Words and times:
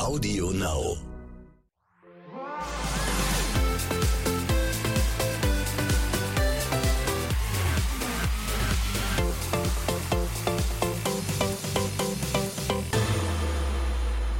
Audio 0.00 0.50
Now. 0.50 0.96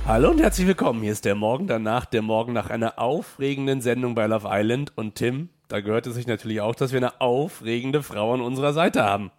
Hallo 0.07 0.31
und 0.31 0.41
herzlich 0.41 0.67
willkommen. 0.67 1.03
Hier 1.03 1.13
ist 1.13 1.27
der 1.27 1.35
Morgen 1.35 1.67
danach, 1.67 2.07
der 2.07 2.23
Morgen 2.23 2.55
nach 2.55 2.71
einer 2.71 2.99
aufregenden 2.99 3.83
Sendung 3.83 4.15
bei 4.15 4.27
Love 4.27 4.49
Island. 4.51 4.97
Und 4.97 5.17
Tim, 5.17 5.51
da 5.69 5.81
gehört 5.81 6.07
es 6.07 6.15
sich 6.15 6.27
natürlich 6.27 6.63
auch, 6.63 6.75
dass 6.75 6.93
wir 6.93 6.99
eine 7.01 7.21
aufregende 7.21 8.03
Frau 8.03 8.33
an 8.33 8.41
unserer 8.41 8.73
Seite 8.73 9.05
haben. 9.05 9.31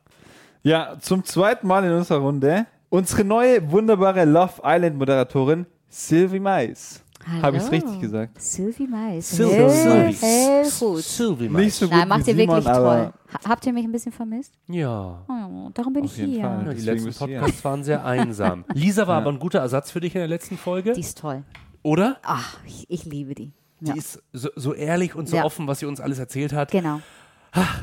Ja, 0.62 0.98
zum 1.00 1.26
zweiten 1.26 1.66
Mal 1.66 1.84
in 1.84 1.94
unserer 1.94 2.20
Runde 2.20 2.68
unsere 2.90 3.24
neue 3.24 3.72
wunderbare 3.72 4.26
Love 4.26 4.62
Island 4.64 5.00
Moderatorin 5.00 5.66
Sylvie 5.92 6.40
Mais. 6.40 7.04
Habe 7.44 7.58
ich 7.58 7.64
es 7.64 7.72
richtig 7.72 8.00
gesagt? 8.02 8.42
Sylvie 8.42 8.88
Mais. 8.88 9.30
Sylvie. 9.30 9.54
Hell, 9.54 9.70
Sylvie. 9.70 10.18
hell 10.26 10.70
gut. 10.80 11.04
Sylvie 11.04 11.50
Nicht 11.50 11.76
so 11.76 11.88
gut 11.88 11.96
Nein, 11.96 12.08
macht 12.08 12.28
ihr 12.28 12.34
Simon, 12.36 12.56
wirklich 12.56 12.74
toll. 12.76 12.86
Ha- 12.86 13.14
Habt 13.48 13.66
ihr 13.68 13.74
mich 13.74 13.84
ein 13.86 13.92
bisschen 13.92 14.12
vermisst? 14.12 14.54
Ja. 14.68 15.24
Oh, 15.30 15.70
darum 15.74 15.94
bin 15.94 16.06
Auf 16.06 16.12
ich 16.14 16.18
jeden 16.18 16.32
hier. 16.34 16.42
Fall. 16.44 16.66
ja 16.66 16.74
die 16.74 16.82
letzten. 16.82 17.14
Podcasts 17.14 17.64
waren 17.64 17.84
sehr 17.84 18.04
einsam. 18.06 18.66
Lisa 18.74 19.06
war 19.06 19.18
aber 19.18 19.30
ein 19.32 19.38
guter 19.38 19.60
Ersatz 19.60 19.92
für 19.92 20.00
dich 20.00 20.16
in 20.16 20.20
der 20.20 20.28
letzten 20.28 20.58
Folge, 20.58 20.94
Die 20.94 21.02
ist 21.02 21.20
toll. 21.20 21.44
oder? 21.84 22.18
Ach, 22.24 22.58
ich, 22.66 22.86
ich 22.90 23.06
liebe 23.06 23.36
die. 23.36 23.52
Ja. 23.82 23.94
Die 23.94 24.00
ist 24.00 24.20
so, 24.34 24.50
so 24.56 24.74
ehrlich 24.74 25.14
und 25.14 25.30
so 25.30 25.36
Ja. 25.38 25.44
offen, 25.46 25.68
was 25.68 25.78
sie 25.80 25.86
uns 25.86 26.00
alles 26.00 26.18
erzählt 26.18 26.54
hat. 26.54 26.72
Genau. 26.72 27.02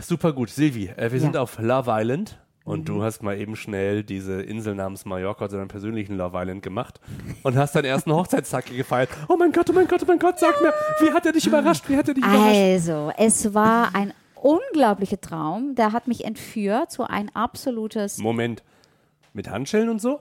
Super 0.01 0.32
gut. 0.32 0.48
Silvi, 0.51 0.88
äh, 0.88 1.12
wir 1.12 1.20
sind 1.20 1.34
Ja. 1.37 1.43
auf 1.43 1.59
Love 1.60 1.90
Island 1.93 2.40
und 2.68 2.80
Mhm. 2.80 2.84
du 2.84 3.02
hast 3.02 3.22
mal 3.22 3.36
eben 3.38 3.56
schnell 3.56 4.04
diese 4.04 4.40
Insel 4.42 4.74
namens 4.74 5.04
Mallorca 5.04 5.48
zu 5.48 5.56
deinem 5.56 5.68
persönlichen 5.68 6.16
Love 6.16 6.36
Island 6.38 6.62
gemacht 6.62 7.00
und 7.42 7.56
hast 7.56 7.74
deinen 7.74 7.86
ersten 7.86 8.12
Hochzeitstag 8.12 8.66
gefeiert. 8.66 9.09
Oh 9.28 9.36
mein 9.36 9.52
Gott, 9.52 9.68
oh 9.70 9.72
mein 9.72 9.88
Gott, 9.88 10.02
oh 10.02 10.06
mein 10.06 10.18
Gott, 10.18 10.38
sag 10.38 10.60
mir, 10.62 10.73
wie 11.01 11.10
hat 11.12 11.26
er 11.26 11.32
dich 11.32 11.46
überrascht? 11.46 11.88
Wie 11.88 11.96
hat 11.96 12.09
er 12.09 12.15
dich 12.15 12.24
überrascht? 12.24 12.54
Also, 12.56 13.12
es 13.16 13.54
war 13.54 13.95
ein 13.95 14.12
unglaublicher 14.34 15.20
Traum. 15.20 15.74
Der 15.74 15.93
hat 15.93 16.06
mich 16.06 16.24
entführt, 16.24 16.93
so 16.93 17.02
ein 17.04 17.30
absolutes 17.34 18.18
Moment. 18.18 18.62
Mit 19.32 19.50
Handschellen 19.50 19.88
und 19.88 20.00
so? 20.00 20.21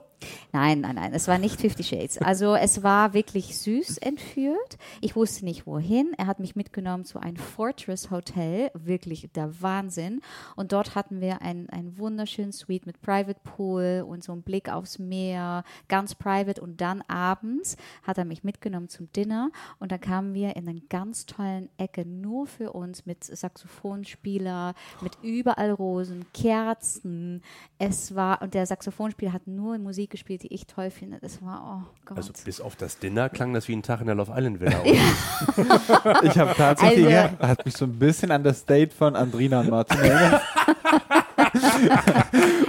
Nein, 0.52 0.80
nein, 0.80 0.96
nein, 0.96 1.12
es 1.12 1.28
war 1.28 1.38
nicht 1.38 1.60
Fifty 1.60 1.84
Shades. 1.84 2.18
Also 2.18 2.54
es 2.54 2.82
war 2.82 3.14
wirklich 3.14 3.58
süß 3.58 3.98
entführt. 3.98 4.78
Ich 5.00 5.14
wusste 5.14 5.44
nicht 5.44 5.66
wohin. 5.66 6.12
Er 6.16 6.26
hat 6.26 6.40
mich 6.40 6.56
mitgenommen 6.56 7.04
zu 7.04 7.20
einem 7.20 7.36
Fortress 7.36 8.10
Hotel, 8.10 8.70
wirklich 8.74 9.28
der 9.34 9.62
Wahnsinn. 9.62 10.20
Und 10.56 10.72
dort 10.72 10.94
hatten 10.94 11.20
wir 11.20 11.42
ein, 11.42 11.68
ein 11.70 11.98
wunderschönen 11.98 12.52
Suite 12.52 12.86
mit 12.86 13.00
Private 13.00 13.40
Pool 13.44 14.04
und 14.06 14.24
so 14.24 14.32
einen 14.32 14.42
Blick 14.42 14.68
aufs 14.68 14.98
Meer, 14.98 15.64
ganz 15.86 16.14
private. 16.14 16.60
Und 16.60 16.80
dann 16.80 17.02
abends 17.02 17.76
hat 18.02 18.18
er 18.18 18.24
mich 18.24 18.42
mitgenommen 18.42 18.88
zum 18.88 19.12
Dinner 19.12 19.50
und 19.78 19.92
dann 19.92 20.00
kamen 20.00 20.34
wir 20.34 20.56
in 20.56 20.68
eine 20.68 20.80
ganz 20.80 21.26
tollen 21.26 21.68
Ecke 21.76 22.04
nur 22.04 22.46
für 22.46 22.72
uns 22.72 23.06
mit 23.06 23.24
Saxophonspieler, 23.24 24.74
mit 25.00 25.18
überall 25.22 25.70
Rosen, 25.70 26.26
Kerzen. 26.32 27.42
Es 27.78 28.14
war, 28.14 28.42
und 28.42 28.54
der 28.54 28.66
Saxophonspieler 28.66 29.32
hat 29.32 29.46
nur 29.46 29.78
Musik 29.78 30.07
gespielt, 30.10 30.42
die 30.42 30.52
ich 30.52 30.66
toll 30.66 30.90
finde. 30.90 31.18
Das 31.20 31.42
war, 31.42 31.82
oh 31.86 31.90
Gott. 32.04 32.16
Also 32.18 32.32
bis 32.44 32.60
auf 32.60 32.76
das 32.76 32.98
Dinner 32.98 33.28
klang 33.28 33.52
das 33.54 33.68
wie 33.68 33.74
ein 33.74 33.82
Tag 33.82 34.00
in 34.00 34.06
der 34.06 34.14
Love 34.16 34.32
Island 34.34 34.60
Villa. 34.60 34.82
ich 36.22 36.38
habe 36.38 36.54
tatsächlich, 36.56 37.16
Also- 37.16 37.38
hat 37.40 37.64
mich 37.64 37.76
so 37.76 37.84
ein 37.84 37.98
bisschen 37.98 38.30
an 38.30 38.42
das 38.44 38.64
Date 38.64 38.92
von 38.92 39.16
Andrina 39.16 39.60
und 39.60 39.70
Martin 39.70 39.98
erinnert. 40.00 40.42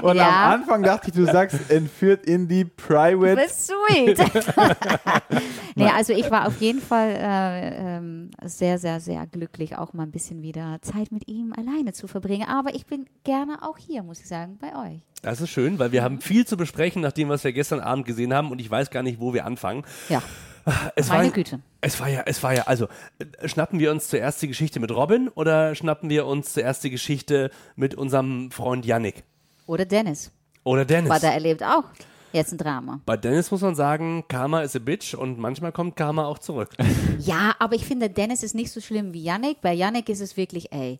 und 0.01 0.15
Ja. 0.17 0.45
am 0.53 0.61
Anfang 0.61 0.83
dachte 0.83 1.09
ich, 1.09 1.13
du 1.13 1.25
sagst 1.25 1.69
entführt 1.69 2.25
in 2.25 2.47
die 2.47 2.65
Private. 2.65 3.35
That's 3.35 3.67
sweet. 3.67 4.17
nee, 5.75 5.87
also 5.89 6.13
ich 6.13 6.29
war 6.31 6.47
auf 6.47 6.59
jeden 6.61 6.81
Fall 6.81 7.09
äh, 7.09 7.97
ähm, 7.97 8.31
sehr, 8.43 8.77
sehr, 8.77 8.99
sehr 8.99 9.25
glücklich, 9.27 9.77
auch 9.77 9.93
mal 9.93 10.03
ein 10.03 10.11
bisschen 10.11 10.41
wieder 10.41 10.77
Zeit 10.81 11.11
mit 11.11 11.27
ihm 11.27 11.53
alleine 11.57 11.93
zu 11.93 12.07
verbringen. 12.07 12.47
Aber 12.47 12.73
ich 12.75 12.85
bin 12.85 13.05
gerne 13.23 13.61
auch 13.63 13.77
hier, 13.77 14.03
muss 14.03 14.19
ich 14.19 14.27
sagen, 14.27 14.57
bei 14.59 14.75
euch. 14.75 15.01
Das 15.21 15.41
ist 15.41 15.49
schön, 15.49 15.79
weil 15.79 15.91
wir 15.91 16.03
haben 16.03 16.21
viel 16.21 16.45
zu 16.47 16.55
besprechen, 16.57 17.01
nach 17.01 17.11
dem, 17.11 17.29
was 17.29 17.43
wir 17.43 17.51
gestern 17.51 17.79
Abend 17.81 18.05
gesehen 18.05 18.33
haben 18.33 18.51
und 18.51 18.59
ich 18.61 18.69
weiß 18.71 18.89
gar 18.89 19.03
nicht, 19.03 19.19
wo 19.19 19.33
wir 19.33 19.45
anfangen. 19.45 19.83
Ja, 20.07 20.21
Es 20.95 21.09
meine 21.09 21.25
war, 21.25 21.31
Güte. 21.31 21.59
Es 21.81 21.99
war 21.99 22.07
ja, 22.09 22.23
es 22.25 22.41
war 22.43 22.53
ja, 22.53 22.63
also 22.63 22.87
äh, 23.19 23.47
schnappen 23.47 23.79
wir 23.79 23.91
uns 23.91 24.07
zuerst 24.09 24.41
die 24.41 24.47
Geschichte 24.47 24.79
mit 24.79 24.91
Robin 24.91 25.27
oder 25.29 25.75
schnappen 25.75 26.09
wir 26.09 26.25
uns 26.25 26.53
zuerst 26.53 26.83
die 26.83 26.89
Geschichte 26.89 27.51
mit 27.75 27.95
unserem 27.95 28.51
Freund 28.51 28.85
Yannick? 28.85 29.23
Oder 29.69 29.85
Dennis. 29.85 30.31
Oder 30.63 30.83
Dennis? 30.83 31.11
Weil 31.11 31.19
der 31.19 31.33
erlebt 31.33 31.63
auch 31.63 31.83
jetzt 32.33 32.51
ein 32.51 32.57
Drama. 32.57 33.01
Bei 33.05 33.15
Dennis 33.15 33.51
muss 33.51 33.61
man 33.61 33.75
sagen, 33.75 34.23
Karma 34.27 34.61
is 34.61 34.75
a 34.75 34.79
bitch 34.79 35.13
und 35.13 35.37
manchmal 35.37 35.71
kommt 35.71 35.95
Karma 35.95 36.25
auch 36.25 36.39
zurück. 36.39 36.69
Ja, 37.19 37.53
aber 37.59 37.75
ich 37.75 37.85
finde, 37.85 38.09
Dennis 38.09 38.43
ist 38.43 38.55
nicht 38.55 38.71
so 38.71 38.79
schlimm 38.79 39.13
wie 39.13 39.21
Yannick. 39.21 39.61
Bei 39.61 39.73
Yannick 39.73 40.07
ist 40.09 40.21
es 40.21 40.37
wirklich, 40.37 40.71
ey, 40.71 40.99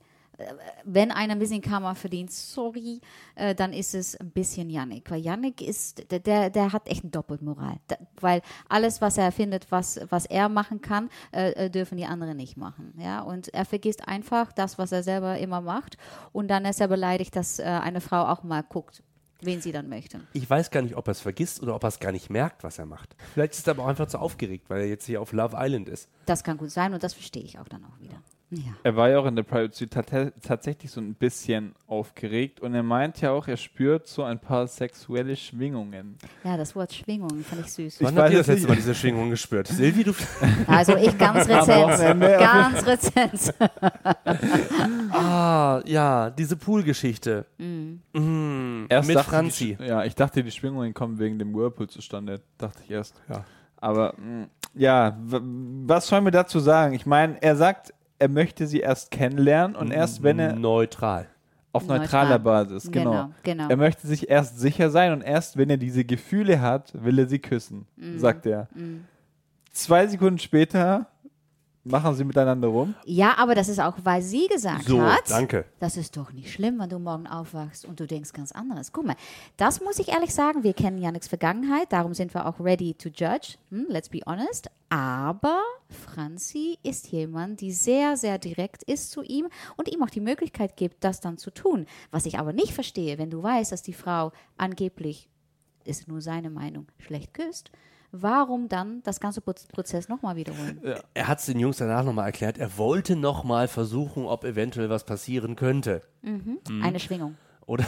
wenn 0.85 1.11
einer 1.11 1.33
ein 1.33 1.39
bisschen 1.39 1.61
Karma 1.61 1.93
verdient, 1.95 2.31
sorry, 2.31 3.01
äh, 3.35 3.53
dann 3.55 3.73
ist 3.73 3.93
es 3.95 4.15
ein 4.15 4.31
bisschen 4.31 4.69
Yannick. 4.69 5.09
Weil 5.11 5.21
Yannick 5.21 5.61
ist, 5.61 6.09
der- 6.11 6.19
der, 6.19 6.49
der 6.49 6.73
hat 6.73 6.87
echt 6.87 7.03
eine 7.03 7.11
Doppelmoral. 7.11 7.77
Da, 7.87 7.97
weil 8.19 8.41
alles, 8.67 9.01
was 9.01 9.17
er 9.17 9.31
findet, 9.31 9.71
was, 9.71 9.99
was 10.09 10.25
er 10.25 10.49
machen 10.49 10.81
kann, 10.81 11.09
äh, 11.31 11.51
äh, 11.65 11.69
dürfen 11.69 11.97
die 11.97 12.05
anderen 12.05 12.37
nicht 12.37 12.57
machen. 12.57 12.93
Ja? 12.97 13.21
Und 13.21 13.53
er 13.53 13.65
vergisst 13.65 14.07
einfach 14.07 14.51
das, 14.51 14.77
was 14.77 14.91
er 14.91 15.03
selber 15.03 15.37
immer 15.37 15.61
macht. 15.61 15.97
Und 16.31 16.47
dann 16.49 16.65
ist 16.65 16.81
er 16.81 16.87
beleidigt, 16.87 17.35
dass 17.35 17.59
äh, 17.59 17.63
eine 17.63 18.01
Frau 18.01 18.25
auch 18.27 18.43
mal 18.43 18.61
guckt, 18.63 19.03
wen 19.41 19.61
sie 19.61 19.71
dann 19.71 19.87
möchte. 19.87 20.19
Ich 20.33 20.49
weiß 20.49 20.69
gar 20.69 20.81
nicht, 20.81 20.97
ob 20.97 21.07
er 21.07 21.11
es 21.11 21.21
vergisst 21.21 21.61
oder 21.63 21.73
ob 21.75 21.83
er 21.83 21.87
es 21.87 21.99
gar 21.99 22.11
nicht 22.11 22.29
merkt, 22.29 22.63
was 22.63 22.77
er 22.77 22.85
macht. 22.85 23.15
Vielleicht 23.33 23.53
ist 23.53 23.67
er 23.67 23.71
aber 23.71 23.83
auch 23.83 23.87
einfach 23.87 24.07
zu 24.07 24.19
aufgeregt, 24.19 24.69
weil 24.69 24.81
er 24.81 24.87
jetzt 24.87 25.05
hier 25.05 25.21
auf 25.21 25.31
Love 25.31 25.55
Island 25.57 25.87
ist. 25.87 26.09
Das 26.25 26.43
kann 26.43 26.57
gut 26.57 26.71
sein 26.71 26.93
und 26.93 27.03
das 27.03 27.13
verstehe 27.13 27.43
ich 27.43 27.57
auch 27.57 27.67
dann 27.69 27.85
auch 27.85 27.97
wieder. 28.01 28.08
Ja. 28.51 28.71
Er 28.83 28.95
war 28.95 29.09
ja 29.09 29.19
auch 29.19 29.25
in 29.27 29.35
der 29.35 29.43
Private 29.43 29.75
Suite 29.75 29.91
tat- 29.93 30.33
tatsächlich 30.41 30.89
so 30.89 30.99
ein 30.99 31.13
bisschen 31.13 31.75
aufgeregt 31.85 32.59
und 32.61 32.73
er 32.73 32.81
meint 32.81 33.21
ja 33.21 33.29
auch, 33.31 33.47
er 33.47 33.57
spürt 33.57 34.07
so 34.07 34.23
ein 34.23 34.39
paar 34.39 34.65
sexuelle 34.67 35.35
Schwingungen. 35.35 36.17
ja, 36.43 36.57
das 36.57 36.75
Wort 36.75 36.91
Schwingung 36.93 37.43
fand 37.43 37.61
ich 37.65 37.71
süß. 37.73 37.97
Wann 38.01 38.17
habt 38.17 38.31
ihr 38.31 38.37
das 38.39 38.47
jetzt 38.47 38.55
letzte 38.57 38.67
Mal 38.69 38.75
diese 38.75 38.95
Schwingung 38.95 39.29
gespürt? 39.29 39.67
Silvi, 39.67 40.03
du. 40.03 40.13
Also 40.67 40.95
ich 40.97 41.15
ganz 41.17 41.47
rezent. 41.47 42.21
Ganz 42.21 42.85
rezent. 42.87 43.53
Ah, 45.11 45.81
ja, 45.85 46.29
diese 46.29 46.55
Poolgeschichte. 46.55 47.45
Mhm. 47.57 48.85
Erst 48.89 49.07
Mit 49.07 49.17
dachte 49.17 49.29
Franzi. 49.29 49.77
Ich, 49.79 49.87
ja, 49.87 50.03
ich 50.05 50.15
dachte, 50.15 50.43
die 50.43 50.51
Schwingungen 50.51 50.93
kommen 50.93 51.19
wegen 51.19 51.39
dem 51.39 51.53
Whirlpool 51.53 51.87
zustande. 51.87 52.41
Dachte 52.57 52.79
ich 52.83 52.91
erst. 52.91 53.15
Ja. 53.29 53.43
Aber 53.77 54.13
mh, 54.17 54.47
ja, 54.75 55.17
w- 55.23 55.39
was 55.87 56.07
sollen 56.07 56.25
wir 56.25 56.31
dazu 56.31 56.59
sagen? 56.59 56.93
Ich 56.93 57.05
meine, 57.05 57.41
er 57.41 57.55
sagt, 57.55 57.93
er 58.19 58.27
möchte 58.29 58.67
sie 58.67 58.79
erst 58.81 59.11
kennenlernen 59.11 59.75
und 59.75 59.91
erst 59.91 60.21
wenn 60.23 60.39
er 60.39 60.53
Neutral. 60.55 61.27
auf 61.71 61.83
Neutral. 61.83 61.99
neutraler 61.99 62.39
Basis, 62.39 62.91
genau. 62.91 63.11
Genau, 63.11 63.29
genau. 63.43 63.67
Er 63.69 63.77
möchte 63.77 64.07
sich 64.07 64.29
erst 64.29 64.59
sicher 64.59 64.89
sein 64.89 65.13
und 65.13 65.21
erst 65.21 65.55
wenn 65.57 65.69
er 65.69 65.77
diese 65.77 66.03
Gefühle 66.03 66.61
hat, 66.61 66.91
will 67.03 67.19
er 67.19 67.27
sie 67.27 67.39
küssen, 67.39 67.85
Mhm. 67.95 68.19
sagt 68.19 68.45
er. 68.45 68.67
Zwei 69.71 70.07
Sekunden 70.07 70.39
später 70.39 71.07
machen 71.83 72.13
sie 72.15 72.23
miteinander 72.23 72.67
rum. 72.67 72.93
Ja, 73.05 73.35
aber 73.37 73.55
das 73.55 73.69
ist 73.69 73.79
auch, 73.79 73.95
weil 74.03 74.21
sie 74.21 74.47
gesagt 74.47 74.83
So, 74.85 75.01
hat, 75.01 75.29
danke. 75.29 75.65
das 75.79 75.95
ist 75.95 76.17
doch 76.17 76.31
nicht 76.33 76.51
schlimm, 76.51 76.77
wenn 76.79 76.89
du 76.89 76.99
morgen 76.99 77.25
aufwachst 77.25 77.85
und 77.85 77.99
du 77.99 78.05
denkst 78.05 78.33
ganz 78.33 78.51
anderes. 78.51 78.91
Guck 78.91 79.05
mal, 79.05 79.15
das 79.57 79.79
muss 79.81 79.97
ich 79.99 80.09
ehrlich 80.09 80.33
sagen, 80.33 80.63
wir 80.63 80.73
kennen 80.73 80.97
Janiks 80.97 81.27
Vergangenheit, 81.27 81.91
darum 81.93 82.13
sind 82.13 82.33
wir 82.33 82.45
auch 82.45 82.59
ready 82.59 82.93
to 82.95 83.09
judge, 83.09 83.55
hm, 83.69 83.85
let's 83.89 84.09
be 84.09 84.19
honest. 84.25 84.69
Aber 84.89 85.61
Franzi 85.89 86.77
ist 86.83 87.07
jemand, 87.11 87.61
die 87.61 87.71
sehr, 87.71 88.15
sehr 88.15 88.37
direkt 88.37 88.83
ist 88.83 89.11
zu 89.11 89.23
ihm 89.23 89.47
und 89.75 89.91
ihm 89.91 90.03
auch 90.03 90.09
die 90.09 90.19
Möglichkeit 90.21 90.77
gibt, 90.77 91.03
das 91.03 91.19
dann 91.19 91.37
zu 91.37 91.51
tun. 91.51 91.85
Was 92.11 92.25
ich 92.25 92.37
aber 92.37 92.53
nicht 92.53 92.73
verstehe, 92.73 93.17
wenn 93.17 93.29
du 93.29 93.41
weißt, 93.41 93.71
dass 93.71 93.81
die 93.81 93.93
Frau 93.93 94.31
angeblich, 94.57 95.29
ist 95.85 96.07
nur 96.07 96.21
seine 96.21 96.49
Meinung, 96.49 96.87
schlecht 96.99 97.33
küsst, 97.33 97.71
warum 98.11 98.69
dann 98.69 99.01
das 99.03 99.19
ganze 99.19 99.41
Proz- 99.41 99.67
Prozess 99.67 100.09
nochmal 100.09 100.35
wiederholen? 100.35 100.79
Er 101.13 101.27
hat 101.27 101.39
es 101.39 101.45
den 101.45 101.59
Jungs 101.59 101.77
danach 101.77 102.03
nochmal 102.03 102.25
erklärt. 102.25 102.57
Er 102.57 102.77
wollte 102.77 103.15
nochmal 103.15 103.67
versuchen, 103.67 104.25
ob 104.25 104.43
eventuell 104.43 104.89
was 104.89 105.05
passieren 105.05 105.55
könnte. 105.55 106.03
Eine 106.23 106.99
Schwingung. 106.99 107.35
Oder 107.69 107.85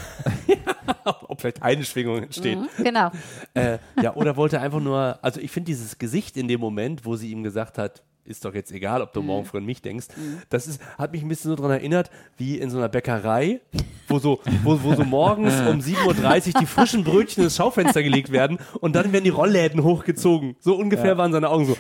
ob 1.27 1.41
vielleicht 1.41 1.63
eine 1.63 1.83
Schwingung 1.83 2.21
entsteht. 2.21 2.59
Genau. 2.77 3.11
Äh, 3.55 3.79
ja, 4.01 4.13
oder 4.13 4.37
wollte 4.37 4.61
einfach 4.61 4.79
nur, 4.79 5.17
also 5.23 5.41
ich 5.41 5.49
finde 5.49 5.65
dieses 5.65 5.97
Gesicht 5.97 6.37
in 6.37 6.47
dem 6.47 6.59
Moment, 6.59 7.03
wo 7.03 7.15
sie 7.15 7.31
ihm 7.31 7.41
gesagt 7.41 7.79
hat, 7.79 8.03
ist 8.23 8.45
doch 8.45 8.53
jetzt 8.53 8.71
egal, 8.71 9.01
ob 9.01 9.11
du 9.13 9.23
morgen 9.23 9.45
früh 9.45 9.57
an 9.57 9.65
mich 9.65 9.81
denkst. 9.81 10.05
Das 10.49 10.67
ist, 10.67 10.79
hat 10.99 11.11
mich 11.13 11.23
ein 11.23 11.27
bisschen 11.27 11.49
so 11.49 11.55
daran 11.55 11.71
erinnert, 11.71 12.11
wie 12.37 12.59
in 12.59 12.69
so 12.69 12.77
einer 12.77 12.89
Bäckerei, 12.89 13.61
wo 14.07 14.19
so, 14.19 14.39
wo, 14.63 14.83
wo 14.83 14.93
so 14.93 15.03
morgens 15.03 15.59
um 15.61 15.79
7.30 15.79 16.53
Uhr 16.53 16.59
die 16.61 16.65
frischen 16.67 17.03
Brötchen 17.03 17.43
ins 17.43 17.55
Schaufenster 17.55 18.03
gelegt 18.03 18.31
werden 18.31 18.59
und 18.81 18.95
dann 18.95 19.11
werden 19.11 19.23
die 19.23 19.31
Rollläden 19.31 19.83
hochgezogen. 19.83 20.55
So 20.59 20.75
ungefähr 20.75 21.13
Ja. 21.13 21.17
waren 21.17 21.31
seine 21.31 21.49
Augen 21.49 21.65
so. 21.65 21.75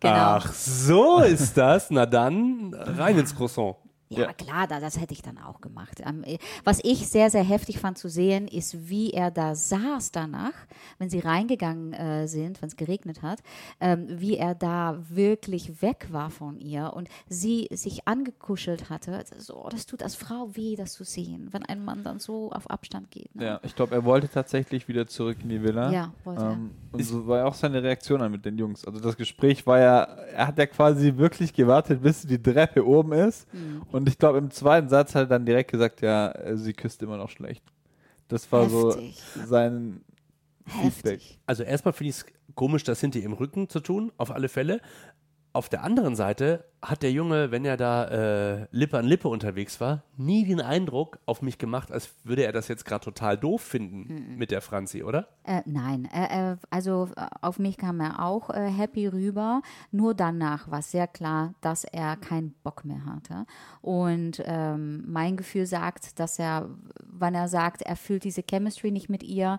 Genau. 0.00 0.14
Ach, 0.14 0.52
so 0.52 1.20
ist 1.20 1.56
das. 1.56 1.90
Na 1.90 2.04
dann, 2.04 2.74
rein 2.74 3.18
ins 3.18 3.34
Croissant. 3.34 3.76
Ja, 4.08 4.26
Ja. 4.26 4.32
klar, 4.32 4.66
da, 4.68 4.78
das 4.80 5.00
hätte 5.00 5.12
ich 5.14 5.22
dann 5.22 5.38
auch 5.38 5.60
gemacht. 5.60 6.00
Ähm, 6.06 6.22
äh, 6.24 6.38
was 6.64 6.80
ich 6.84 7.08
sehr, 7.08 7.28
sehr 7.30 7.42
heftig 7.42 7.78
fand 7.78 7.98
zu 7.98 8.08
sehen, 8.08 8.46
ist, 8.48 8.88
wie 8.88 9.10
er 9.10 9.30
da 9.30 9.54
saß 9.54 10.12
danach, 10.12 10.52
wenn 10.98 11.10
sie 11.10 11.18
reingegangen 11.18 11.92
äh, 11.92 12.28
sind, 12.28 12.62
wenn 12.62 12.68
es 12.68 12.76
geregnet 12.76 13.22
hat, 13.22 13.40
ähm, 13.80 14.06
wie 14.08 14.36
er 14.36 14.54
da 14.54 14.98
wirklich 15.08 15.82
weg 15.82 16.08
war 16.10 16.30
von 16.30 16.58
ihr 16.60 16.92
und 16.94 17.08
sie 17.28 17.68
sich 17.72 18.06
angekuschelt 18.06 18.90
hatte. 18.90 19.24
So, 19.38 19.66
das 19.70 19.86
tut 19.86 20.02
als 20.02 20.14
Frau 20.14 20.50
weh, 20.54 20.76
das 20.76 20.92
zu 20.92 21.04
sehen, 21.04 21.48
wenn 21.52 21.64
ein 21.64 21.84
Mann 21.84 22.04
dann 22.04 22.18
so 22.20 22.52
auf 22.52 22.70
Abstand 22.70 23.10
geht. 23.10 23.34
Ne? 23.34 23.44
Ja, 23.44 23.60
ich 23.62 23.74
glaube, 23.74 23.94
er 23.94 24.04
wollte 24.04 24.28
tatsächlich 24.28 24.86
wieder 24.88 25.06
zurück 25.06 25.38
in 25.42 25.48
die 25.48 25.62
Villa. 25.62 25.90
Ja, 25.90 26.12
wollte 26.24 26.42
er. 26.42 26.52
ähm, 26.52 26.70
Und 26.92 27.02
so 27.04 27.26
war 27.26 27.38
ja 27.38 27.44
auch 27.46 27.54
seine 27.54 27.82
Reaktion 27.82 28.20
dann 28.20 28.30
mit 28.30 28.44
den 28.44 28.56
Jungs. 28.58 28.84
Also 28.84 29.00
das 29.00 29.16
Gespräch 29.16 29.66
war 29.66 29.78
ja, 29.80 30.02
er 30.02 30.46
hat 30.46 30.58
ja 30.58 30.66
quasi 30.66 31.16
wirklich 31.16 31.52
gewartet, 31.52 32.02
bis 32.02 32.22
die 32.22 32.40
Treppe 32.40 32.86
oben 32.86 33.12
ist. 33.12 33.52
Mhm. 33.52 33.82
Und 33.96 34.08
ich 34.08 34.18
glaube, 34.18 34.38
im 34.38 34.50
zweiten 34.50 34.88
Satz 34.88 35.14
hat 35.14 35.22
er 35.22 35.26
dann 35.26 35.46
direkt 35.46 35.70
gesagt, 35.70 36.02
ja, 36.02 36.34
sie 36.54 36.74
küsst 36.74 37.02
immer 37.02 37.16
noch 37.16 37.30
schlecht. 37.30 37.64
Das 38.28 38.50
war 38.52 38.64
Heftig. 38.64 39.22
so 39.34 39.46
sein 39.46 40.00
Feedback. 40.66 41.20
Heftig. 41.20 41.38
Also 41.46 41.62
erstmal 41.62 41.94
finde 41.94 42.10
ich 42.10 42.16
es 42.16 42.26
komisch, 42.54 42.84
das 42.84 43.00
hinter 43.00 43.20
ihrem 43.20 43.32
Rücken 43.32 43.68
zu 43.68 43.80
tun, 43.80 44.12
auf 44.18 44.30
alle 44.30 44.48
Fälle. 44.48 44.80
Auf 45.56 45.70
der 45.70 45.82
anderen 45.82 46.16
Seite 46.16 46.66
hat 46.82 47.02
der 47.02 47.12
Junge, 47.12 47.50
wenn 47.50 47.64
er 47.64 47.78
da 47.78 48.04
äh, 48.04 48.66
Lippe 48.72 48.98
an 48.98 49.06
Lippe 49.06 49.28
unterwegs 49.28 49.80
war, 49.80 50.02
nie 50.18 50.44
den 50.44 50.60
Eindruck 50.60 51.18
auf 51.24 51.40
mich 51.40 51.56
gemacht, 51.56 51.90
als 51.90 52.10
würde 52.24 52.44
er 52.44 52.52
das 52.52 52.68
jetzt 52.68 52.84
gerade 52.84 53.02
total 53.02 53.38
doof 53.38 53.62
finden 53.62 54.36
mit 54.36 54.50
der 54.50 54.60
Franzi, 54.60 55.02
oder? 55.02 55.28
Äh, 55.44 55.62
nein, 55.64 56.10
äh, 56.12 56.52
äh, 56.52 56.56
also 56.68 57.08
äh, 57.16 57.26
auf 57.40 57.58
mich 57.58 57.78
kam 57.78 58.00
er 58.00 58.22
auch 58.22 58.50
äh, 58.50 58.68
happy 58.68 59.06
rüber. 59.06 59.62
Nur 59.90 60.12
danach 60.12 60.70
war 60.70 60.82
sehr 60.82 61.06
klar, 61.06 61.54
dass 61.62 61.84
er 61.84 62.16
keinen 62.16 62.54
Bock 62.62 62.84
mehr 62.84 63.06
hatte. 63.06 63.46
Und 63.80 64.42
ähm, 64.44 65.04
mein 65.06 65.38
Gefühl 65.38 65.64
sagt, 65.64 66.20
dass 66.20 66.38
er, 66.38 66.68
wenn 67.02 67.34
er 67.34 67.48
sagt, 67.48 67.80
er 67.80 67.96
fühlt 67.96 68.24
diese 68.24 68.42
Chemistry 68.42 68.90
nicht 68.90 69.08
mit 69.08 69.22
ihr, 69.22 69.58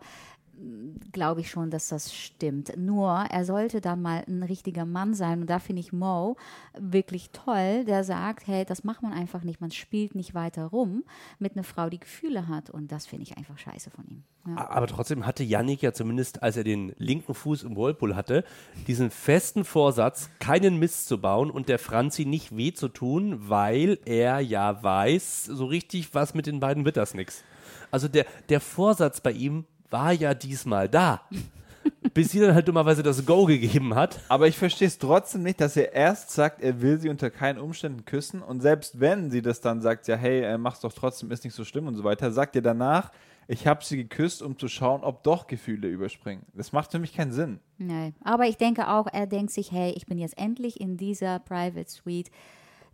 glaube 1.12 1.42
ich 1.42 1.50
schon, 1.50 1.70
dass 1.70 1.90
das 1.90 2.14
stimmt. 2.14 2.76
Nur, 2.78 3.10
er 3.10 3.46
sollte 3.46 3.82
dann 3.82 4.02
mal 4.02 4.24
ein 4.28 4.44
richtiger 4.44 4.86
Mann 4.86 5.14
sein. 5.14 5.42
Und 5.42 5.50
da 5.50 5.60
finde 5.60 5.82
ich 5.82 5.94
Mo 5.94 6.36
wirklich 6.78 7.30
toll, 7.32 7.86
der 7.86 8.04
sagt, 8.04 8.48
hey, 8.48 8.66
das 8.66 8.84
macht 8.84 9.02
man 9.02 9.14
einfach 9.14 9.44
nicht. 9.44 9.62
Man 9.62 9.72
spielt 9.72 10.16
nicht 10.16 10.34
weiter 10.34 10.66
rum 10.66 11.04
mit 11.40 11.54
einer 11.54 11.64
Frau, 11.64 11.90
die 11.90 12.00
Gefühle 12.00 12.48
hat. 12.48 12.70
Und 12.70 12.92
das 12.92 13.06
finde 13.06 13.24
ich 13.24 13.38
einfach 13.38 13.58
scheiße 13.58 13.92
von 13.92 14.06
ihm. 14.08 14.24
Ja. 14.48 14.70
Aber 14.70 14.88
trotzdem 14.88 15.26
hatte 15.26 15.44
Yannick 15.44 15.82
ja 15.82 15.92
zumindest, 15.92 16.42
als 16.42 16.56
er 16.56 16.64
den 16.64 16.94
linken 16.98 17.34
Fuß 17.34 17.64
im 17.64 17.76
Whirlpool 17.76 18.16
hatte, 18.16 18.44
diesen 18.88 19.12
festen 19.12 19.66
Vorsatz, 19.66 20.30
keinen 20.40 20.78
Mist 20.78 21.08
zu 21.08 21.20
bauen 21.20 21.52
und 21.52 21.68
der 21.68 21.80
Franzi 21.80 22.26
nicht 22.26 22.56
weh 22.56 22.74
zu 22.74 22.88
tun, 22.88 23.50
weil 23.50 24.00
er 24.06 24.40
ja 24.40 24.82
weiß, 24.82 25.46
so 25.46 25.66
richtig 25.66 26.14
was 26.14 26.34
mit 26.34 26.48
den 26.48 26.60
beiden 26.60 26.86
wird 26.86 26.98
das 26.98 27.14
nix. 27.14 27.44
Also 27.92 28.08
der, 28.08 28.26
der 28.50 28.62
Vorsatz 28.62 29.22
bei 29.22 29.32
ihm 29.32 29.66
war 29.90 30.12
ja 30.14 30.34
diesmal 30.34 30.90
da. 30.90 31.22
Bis 32.14 32.32
sie 32.32 32.40
dann 32.40 32.54
halt 32.54 32.68
dummerweise 32.68 33.04
das 33.04 33.26
Go 33.26 33.46
gegeben 33.46 33.96
hat. 33.96 34.20
Aber 34.28 34.48
ich 34.48 34.58
verstehe 34.58 34.88
es 34.88 34.98
trotzdem 34.98 35.44
nicht, 35.44 35.62
dass 35.62 35.78
er 35.78 35.94
erst 35.94 36.32
sagt, 36.32 36.62
er 36.62 36.82
will 36.82 37.00
sie 37.00 37.10
unter 37.10 37.30
keinen 37.30 37.60
Umständen 37.60 38.06
küssen 38.06 38.42
und 38.42 38.62
selbst 38.62 39.00
wenn 39.00 39.32
sie 39.32 39.42
das 39.42 39.62
dann 39.62 39.82
sagt, 39.82 40.08
ja, 40.08 40.16
hey, 40.16 40.42
äh, 40.42 40.58
mach's 40.58 40.82
doch 40.82 40.92
trotzdem, 40.92 41.32
ist 41.32 41.44
nicht 41.44 41.54
so 41.54 41.64
schlimm 41.64 41.88
und 41.88 41.96
so 41.96 42.04
weiter, 42.04 42.32
sagt 42.32 42.56
er 42.56 42.62
danach, 42.62 43.12
ich 43.48 43.66
habe 43.66 43.84
sie 43.84 43.98
geküsst, 43.98 44.42
um 44.42 44.60
zu 44.60 44.68
schauen, 44.68 45.04
ob 45.04 45.24
doch 45.24 45.48
Gefühle 45.48 45.88
überspringen. 45.88 46.44
Das 46.54 46.74
macht 46.74 46.92
für 46.92 47.00
mich 47.00 47.14
keinen 47.14 47.32
Sinn. 47.32 47.60
Nee. 47.78 48.14
Aber 48.22 48.46
ich 48.46 48.58
denke 48.58 48.90
auch, 48.90 49.08
er 49.12 49.26
denkt 49.26 49.52
sich, 49.52 49.72
hey, 49.72 49.94
ich 49.96 50.06
bin 50.06 50.18
jetzt 50.18 50.38
endlich 50.38 50.82
in 50.82 50.98
dieser 50.98 51.40
Private 51.40 51.90
Suite. 51.90 52.30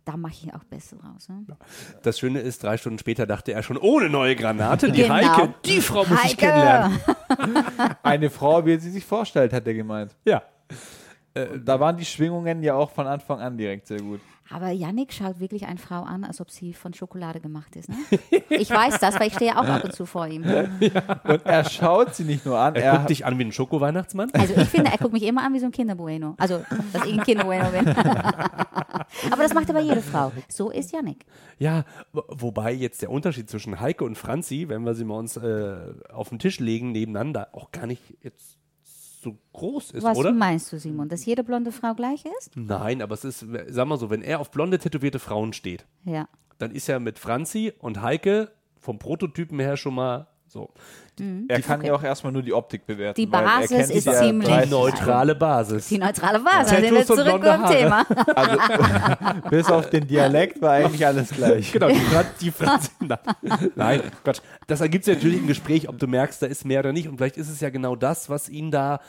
Da 0.04 0.16
mache 0.18 0.32
ich 0.32 0.52
auch 0.54 0.64
Beste 0.64 0.96
raus. 0.96 1.28
Ne? 1.30 1.44
Das 2.02 2.18
Schöne 2.18 2.40
ist, 2.40 2.62
drei 2.62 2.76
Stunden 2.76 2.98
später 2.98 3.26
dachte 3.26 3.52
er 3.52 3.62
schon 3.62 3.78
ohne 3.78 4.10
neue 4.10 4.36
Granate, 4.36 4.92
die 4.92 5.02
Genau. 5.02 5.14
Heike, 5.14 5.54
die 5.64 5.80
Frau 5.80 6.04
muss 6.04 6.18
ich 6.24 6.32
Heike! 6.32 6.36
kennenlernen. 6.36 7.00
Eine 8.02 8.28
Frau, 8.30 8.66
wie 8.66 8.74
er 8.74 8.80
sie 8.80 8.90
sich 8.90 9.04
vorstellt, 9.04 9.52
hat 9.54 9.66
er 9.66 9.74
gemeint. 9.74 10.14
Ja. 10.24 10.42
Und 11.34 11.64
da 11.64 11.80
waren 11.80 11.96
die 11.96 12.04
Schwingungen 12.04 12.62
ja 12.62 12.74
auch 12.74 12.90
von 12.90 13.06
Anfang 13.06 13.40
an 13.40 13.56
direkt 13.56 13.86
sehr 13.86 14.00
gut. 14.00 14.20
Aber 14.50 14.70
Yannick 14.70 15.12
schaut 15.12 15.40
wirklich 15.40 15.66
eine 15.66 15.78
Frau 15.78 16.02
an, 16.02 16.22
als 16.22 16.40
ob 16.40 16.50
sie 16.50 16.74
von 16.74 16.92
Schokolade 16.92 17.40
gemacht 17.40 17.76
ist. 17.76 17.88
Ne? 17.88 17.96
Ich 18.50 18.68
weiß 18.70 18.98
das, 19.00 19.18
weil 19.18 19.28
ich 19.28 19.34
stehe 19.34 19.58
auch 19.58 19.64
ab 19.64 19.84
und 19.84 19.94
zu 19.94 20.04
vor 20.04 20.26
ihm. 20.26 20.42
Und 20.44 21.46
er 21.46 21.64
schaut 21.64 22.14
sie 22.14 22.24
nicht 22.24 22.44
nur 22.44 22.58
an, 22.58 22.74
Er, 22.74 22.82
er, 22.84 22.96
guckt 22.98 23.10
dich 23.10 23.24
an 23.24 23.38
wie 23.38 23.44
ein 23.44 23.52
Schoko-Weihnachtsmann. 23.52 24.30
Also 24.34 24.54
ich 24.54 24.68
finde, 24.68 24.90
er 24.92 24.98
guckt 24.98 25.14
mich 25.14 25.22
immer 25.22 25.42
an 25.44 25.54
wie 25.54 25.60
so 25.60 25.66
ein 25.66 25.72
Kinderbueno. 25.72 26.34
Also, 26.36 26.62
dass 26.92 27.06
ich 27.06 27.14
ein 27.14 27.24
Kinderbueno 27.24 27.70
bin. 27.70 27.88
Aber 29.30 29.42
das 29.42 29.54
macht 29.54 29.70
aber 29.70 29.80
jede 29.80 30.02
Frau. 30.02 30.32
So 30.48 30.70
ist 30.70 30.92
Yannick. 30.92 31.24
Ja, 31.58 31.84
wo- 32.12 32.24
wobei 32.28 32.72
jetzt 32.72 33.00
der 33.02 33.10
Unterschied 33.10 33.48
zwischen 33.48 33.80
Heike 33.80 34.04
und 34.04 34.16
Franzi, 34.18 34.68
wenn 34.68 34.84
wir 34.84 34.94
sie 34.94 35.04
mal 35.04 35.18
uns 35.18 35.36
äh, 35.36 35.76
auf 36.12 36.28
den 36.28 36.38
Tisch 36.38 36.60
legen 36.60 36.92
nebeneinander, 36.92 37.48
auch 37.52 37.70
gar 37.70 37.86
nicht 37.86 38.02
jetzt 38.22 38.58
so 39.24 39.36
groß 39.52 39.90
ist, 39.92 40.02
Was 40.04 40.16
oder? 40.18 40.32
meinst 40.32 40.72
du, 40.72 40.78
Simon? 40.78 41.08
Dass 41.08 41.24
jede 41.24 41.42
blonde 41.42 41.72
Frau 41.72 41.94
gleich 41.94 42.24
ist? 42.38 42.52
Nein, 42.56 43.02
aber 43.02 43.14
es 43.14 43.24
ist, 43.24 43.44
sag 43.68 43.88
mal 43.88 43.98
so, 43.98 44.10
wenn 44.10 44.22
er 44.22 44.38
auf 44.40 44.50
blonde, 44.52 44.78
tätowierte 44.78 45.18
Frauen 45.18 45.52
steht, 45.52 45.84
Ja. 46.04 46.28
dann 46.58 46.70
ist 46.70 46.88
er 46.88 47.00
mit 47.00 47.18
Franzi 47.18 47.72
und 47.78 48.00
Heike 48.02 48.52
vom 48.78 48.98
Prototypen 49.00 49.58
her 49.58 49.76
schon 49.76 49.94
mal 49.94 50.28
so. 50.54 50.70
er 51.48 51.60
kann 51.62 51.82
ja 51.84 51.92
auch 51.94 52.02
erstmal 52.02 52.32
nur 52.32 52.42
die 52.42 52.52
Optik 52.52 52.86
bewerten. 52.86 53.20
Die 53.20 53.30
weil 53.30 53.42
er 53.42 53.46
Basis 53.60 53.70
kennt 53.70 53.90
ist 53.90 54.04
ja 54.06 54.12
ziemlich- 54.14 54.48
Die 54.62 54.70
neutrale 54.70 55.34
Basis. 55.34 55.88
Die 55.88 55.98
neutrale 55.98 56.38
Basis. 56.38 56.70
Da 56.72 56.76
sind 56.80 56.82
wir 56.94 56.98
Tattoos 57.00 57.18
und 57.18 57.26
zurück 57.26 57.42
beim. 57.42 57.66
Thema. 57.66 58.06
Also, 58.36 59.48
bis 59.50 59.70
auf 59.70 59.90
den 59.90 60.06
Dialekt 60.06 60.62
war 60.62 60.72
eigentlich 60.72 61.04
alles 61.04 61.30
gleich. 61.30 61.72
Genau, 61.72 61.88
die, 61.88 62.00
die 62.40 62.50
Franzi. 62.52 62.90
Na, 63.00 63.18
Nein, 63.74 64.00
Gott. 64.22 64.42
Das 64.68 64.80
ergibt 64.80 65.04
sich 65.04 65.16
natürlich 65.16 65.38
im 65.38 65.46
Gespräch, 65.48 65.88
ob 65.88 65.98
du 65.98 66.06
merkst, 66.06 66.40
da 66.40 66.46
ist 66.46 66.64
mehr 66.64 66.80
oder 66.80 66.92
nicht. 66.92 67.08
Und 67.08 67.16
vielleicht 67.18 67.36
ist 67.36 67.50
es 67.50 67.60
ja 67.60 67.70
genau 67.70 67.96
das, 67.96 68.30
was 68.30 68.48
ihn 68.48 68.70
da 68.70 69.00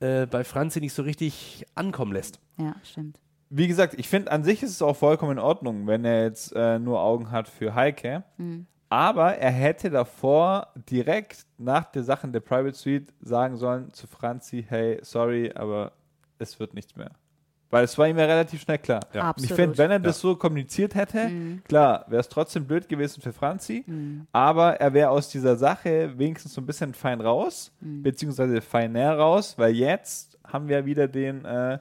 äh, 0.00 0.26
bei 0.26 0.42
Franzi 0.44 0.80
nicht 0.80 0.92
so 0.94 1.02
richtig 1.02 1.64
ankommen 1.76 2.12
lässt. 2.12 2.40
Ja, 2.58 2.74
stimmt. 2.82 3.18
Wie 3.50 3.66
gesagt, 3.68 3.94
ich 3.96 4.08
finde 4.08 4.30
an 4.32 4.44
sich 4.44 4.62
ist 4.62 4.72
es 4.72 4.82
auch 4.82 4.96
vollkommen 4.96 5.32
in 5.32 5.38
Ordnung, 5.38 5.86
wenn 5.86 6.04
er 6.04 6.24
jetzt 6.24 6.52
äh, 6.54 6.78
nur 6.78 7.00
Augen 7.00 7.30
hat 7.30 7.48
für 7.48 7.74
Heike. 7.74 8.24
Aber 8.90 9.36
er 9.36 9.50
hätte 9.50 9.90
davor 9.90 10.68
direkt 10.88 11.44
nach 11.58 11.84
der 11.90 12.02
Sache 12.02 12.26
in 12.26 12.32
der 12.32 12.40
Private 12.40 12.74
Suite 12.76 13.12
sagen 13.20 13.56
sollen 13.56 13.92
zu 13.92 14.06
Franzi, 14.06 14.64
hey, 14.66 14.98
sorry, 15.02 15.52
aber 15.54 15.92
es 16.38 16.58
wird 16.58 16.74
nichts 16.74 16.96
mehr. 16.96 17.10
Weil 17.70 17.84
es 17.84 17.98
war 17.98 18.08
ihm 18.08 18.16
ja 18.16 18.24
relativ 18.24 18.62
schnell 18.62 18.78
klar. 18.78 19.00
Ja. 19.12 19.34
Ich 19.36 19.52
finde, 19.52 19.76
wenn 19.76 19.90
er 19.90 19.98
das 19.98 20.20
so 20.20 20.36
kommuniziert 20.36 20.94
hätte, 20.94 21.30
klar, 21.68 22.06
wäre 22.08 22.20
es 22.20 22.28
trotzdem 22.30 22.66
blöd 22.66 22.88
gewesen 22.88 23.20
für 23.20 23.34
Franzi, 23.34 23.84
aber 24.32 24.80
er 24.80 24.94
wäre 24.94 25.10
aus 25.10 25.28
dieser 25.28 25.56
Sache 25.56 26.18
wenigstens 26.18 26.54
so 26.54 26.62
ein 26.62 26.66
bisschen 26.66 26.94
fein 26.94 27.20
raus, 27.20 27.70
beziehungsweise 27.80 28.62
feiner 28.62 29.18
raus, 29.18 29.58
weil 29.58 29.74
jetzt 29.74 30.38
haben 30.44 30.68
wir 30.68 30.86
wieder 30.86 31.08
den 31.08 31.44
äh, 31.44 31.78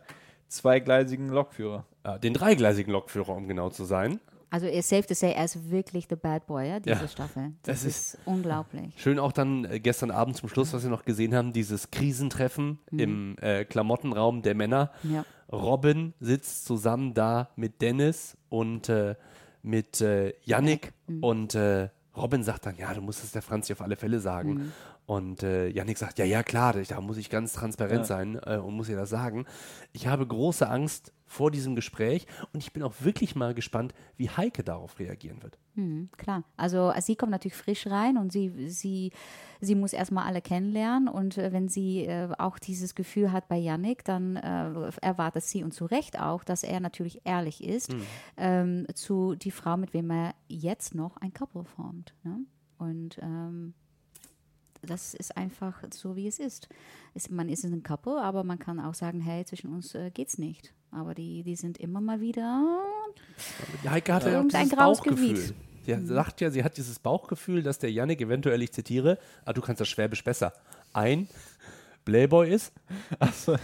zweigleisigen 0.50 1.30
Lokführer. 1.30 1.86
Ja, 2.06 2.18
den 2.18 2.34
dreigleisigen 2.34 2.92
Lokführer, 2.92 3.30
um 3.30 3.48
genau 3.48 3.70
zu 3.70 3.86
sein. 3.86 4.20
Also 4.50 4.66
ist 4.68 4.88
safe 4.90 5.06
to 5.06 5.14
say, 5.14 5.34
er 5.34 5.46
ist 5.46 5.70
wirklich 5.70 6.08
the 6.10 6.16
bad 6.16 6.46
boy, 6.48 6.68
ja, 6.68 6.80
diese 6.80 7.02
Ja. 7.02 7.08
Staffel. 7.08 7.52
Das, 7.64 7.82
Das 7.82 7.86
ist, 7.86 8.18
unglaublich. 8.26 8.94
Schön 8.98 9.20
auch 9.20 9.32
dann 9.32 9.66
äh, 9.66 9.80
gestern 9.80 10.10
Abend 10.12 10.38
zum 10.38 10.48
Schluss, 10.50 10.72
was 10.74 10.84
wir 10.84 10.90
noch 10.90 11.04
gesehen 11.06 11.36
haben, 11.36 11.52
dieses 11.54 11.92
Krisentreffen 11.92 12.80
im 12.92 13.36
äh, 13.42 13.66
Klamottenraum 13.66 14.42
der 14.42 14.56
Männer. 14.56 14.92
Ja. 15.04 15.26
Robin 15.52 16.14
sitzt 16.20 16.66
zusammen 16.66 17.14
da 17.14 17.50
mit 17.56 17.82
Dennis 17.82 18.38
und 18.50 18.90
äh, 18.90 19.16
mit 19.64 20.02
äh, 20.02 20.34
Yannick 20.44 20.94
und 21.22 21.56
äh, 21.56 21.90
Robin 22.16 22.42
sagt 22.44 22.66
dann, 22.66 22.76
ja, 22.78 22.94
du 22.94 23.02
musst 23.02 23.24
es 23.24 23.32
der 23.32 23.42
Franzi 23.42 23.74
auf 23.74 23.82
alle 23.82 23.96
Fälle 23.96 24.20
sagen. 24.20 24.72
Und 25.08 25.42
äh, 25.42 25.70
Yannick 25.70 25.98
sagt, 25.98 26.20
ja, 26.20 26.26
ja, 26.26 26.44
klar, 26.44 26.74
da 26.74 27.00
muss 27.00 27.16
ich 27.16 27.30
ganz 27.30 27.54
transparent 27.54 28.06
sein 28.06 28.38
äh, 28.46 28.58
und 28.58 28.76
muss 28.76 28.90
ihr 28.90 28.98
das 28.98 29.10
sagen. 29.10 29.46
Ich 29.94 30.06
habe 30.06 30.28
große 30.28 30.70
Angst 30.70 31.14
vor 31.26 31.50
diesem 31.50 31.76
Gespräch 31.76 32.28
und 32.52 32.60
ich 32.60 32.74
bin 32.74 32.84
auch 32.84 32.94
wirklich 33.00 33.34
mal 33.34 33.54
gespannt, 33.54 33.94
wie 34.18 34.30
Heike 34.30 34.66
darauf 34.66 35.00
reagieren 35.00 35.42
wird. 35.42 35.58
Mhm, 35.76 36.10
klar. 36.18 36.44
Also 36.58 36.92
sie 37.00 37.16
kommt 37.16 37.32
natürlich 37.32 37.56
frisch 37.56 37.88
rein 37.88 38.18
und 38.18 38.34
sie, 38.34 38.68
sie, 38.68 39.14
sie 39.62 39.76
muss 39.76 39.94
erstmal 39.94 40.26
alle 40.26 40.42
kennenlernen. 40.42 41.08
Und 41.08 41.38
äh, 41.38 41.54
wenn 41.54 41.70
sie 41.70 42.06
äh, 42.06 42.28
auch 42.38 42.60
dieses 42.60 42.94
Gefühl 42.94 43.32
hat 43.32 43.48
bei 43.48 43.58
Yannick, 43.58 44.04
dann 44.04 44.36
äh, 44.36 44.92
erwartet 45.02 45.46
sie 45.46 45.64
und 45.64 45.74
zu 45.74 45.86
Recht 45.86 46.20
auch, 46.20 46.44
dass 46.44 46.64
er 46.64 46.82
natürlich 46.82 47.22
ehrlich 47.24 47.64
ist 47.64 47.96
ähm, 48.36 48.88
zu 48.94 49.36
die 49.36 49.52
Frau, 49.52 49.78
mit 49.78 49.94
wem 49.94 50.12
er 50.12 50.36
jetzt 50.50 50.96
noch 50.96 51.16
ein 51.16 51.34
Couple 51.34 51.64
formt. 51.64 52.14
Ne? 52.26 52.42
Und 52.78 53.20
ähm, 53.22 53.74
das 54.88 55.14
ist 55.14 55.38
einfach 55.38 55.84
so, 55.94 56.16
wie 56.16 56.28
es 56.28 56.40
ist. 56.40 56.68
ist. 57.14 57.30
Man 57.32 57.50
ist 57.50 57.64
ein 57.64 57.84
Couple, 57.84 58.22
aber 58.22 58.44
man 58.44 58.60
kann 58.60 58.80
auch 58.80 58.94
sagen, 58.94 59.22
hey, 59.22 59.46
zwischen 59.46 59.74
uns 59.74 59.94
äh, 59.96 60.10
geht's 60.12 60.38
nicht. 60.38 60.74
Aber 60.92 61.14
die, 61.14 61.44
die 61.44 61.56
sind 61.56 61.78
immer 61.78 62.02
mal 62.02 62.22
wieder 62.22 62.82
Die 63.84 63.90
Heike 63.90 64.14
hatte 64.14 64.32
ja 64.32 64.42
auch 64.42 64.48
dieses 64.48 64.70
Bauchgefühl. 64.70 65.34
Gebiet. 65.34 65.56
Sie 65.86 66.06
sagt 66.06 66.42
ja, 66.42 66.50
sie 66.50 66.64
hat 66.64 66.76
dieses 66.76 67.00
Bauchgefühl, 67.00 67.64
dass 67.64 67.80
der 67.80 67.92
Yannick 67.92 68.20
eventuell, 68.20 68.62
ich 68.62 68.74
zitiere, 68.74 69.18
ah, 69.46 69.54
du 69.54 69.62
kannst 69.62 69.80
das 69.80 69.88
Schwäbisch 69.88 70.22
besser, 70.22 70.52
ein 70.92 71.30
Playboy 72.08 72.50
ist? 72.50 72.72
Achso, 73.20 73.58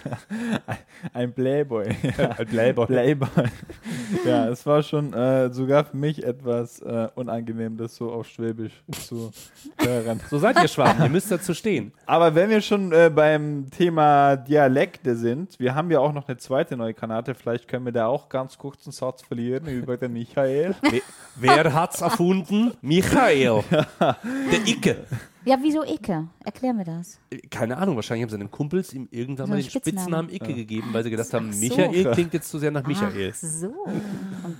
ein 1.14 1.32
Playboy. 1.32 1.86
Ein 2.38 2.46
Playboy. 2.46 2.88
Playboy. 2.88 3.30
ja, 4.26 4.50
es 4.50 4.66
war 4.66 4.84
schon 4.84 5.14
äh, 5.14 5.50
sogar 5.54 5.86
für 5.86 5.96
mich 5.96 6.22
etwas 6.22 6.82
äh, 6.82 7.08
unangenehm, 7.16 7.78
das 7.78 7.96
so 7.96 8.12
auf 8.12 8.28
Schwäbisch 8.28 8.84
zu 9.08 9.32
hören. 9.78 10.20
So 10.30 10.40
seid 10.40 10.62
ihr 10.62 10.68
Schwaben, 10.68 11.02
ihr 11.02 11.10
müsst 11.10 11.32
dazu 11.32 11.54
stehen. 11.54 11.94
Aber 12.06 12.36
wenn 12.36 12.50
wir 12.50 12.60
schon 12.60 12.92
äh, 12.92 13.10
beim 13.10 13.68
Thema 13.72 14.36
Dialekte 14.36 15.16
sind, 15.16 15.58
wir 15.58 15.74
haben 15.74 15.90
ja 15.90 16.00
auch 16.00 16.12
noch 16.12 16.28
eine 16.28 16.36
zweite 16.36 16.76
neue 16.76 16.94
Granate, 16.94 17.36
vielleicht 17.36 17.70
können 17.70 17.86
wir 17.86 17.94
da 17.94 18.08
auch 18.08 18.28
ganz 18.28 18.58
kurz 18.58 18.86
einen 18.86 18.92
Satz 18.92 19.22
verlieren 19.22 19.68
über 19.68 19.96
den 19.96 20.12
Michael. 20.12 20.76
Wer, 20.82 21.02
wer 21.36 21.74
hat's 21.74 22.02
erfunden? 22.02 22.74
Michael. 22.82 23.64
Der 24.02 24.68
Icke. 24.68 24.98
Ja, 25.46 25.58
wieso 25.62 25.84
Icke? 25.84 26.28
Erklär 26.46 26.74
mir 26.74 26.86
das. 26.86 27.20
Keine 27.50 27.78
Ahnung, 27.78 27.96
wahrscheinlich 27.96 28.24
haben 28.24 28.30
seine 28.30 28.48
Kumpels 28.48 28.94
ihm 28.94 29.08
irgendwann 29.12 29.48
So 29.48 29.52
mal 29.52 29.56
einen 29.58 29.64
den 29.64 29.70
Spitznamen 29.72 30.30
Spitznamen. 30.30 30.30
Icke 30.30 30.54
gegeben, 30.54 30.90
weil 30.94 31.04
sie 31.04 31.10
gedacht 31.10 31.34
haben, 31.34 31.50
Ach 31.50 31.54
so. 31.54 31.60
Michael 31.60 32.12
klingt 32.14 32.34
jetzt 32.34 32.50
zu 32.50 32.60
sehr 32.60 32.72
nach 32.72 32.86
Michael. 32.88 33.32
Ach 33.32 33.36
so. 33.36 33.74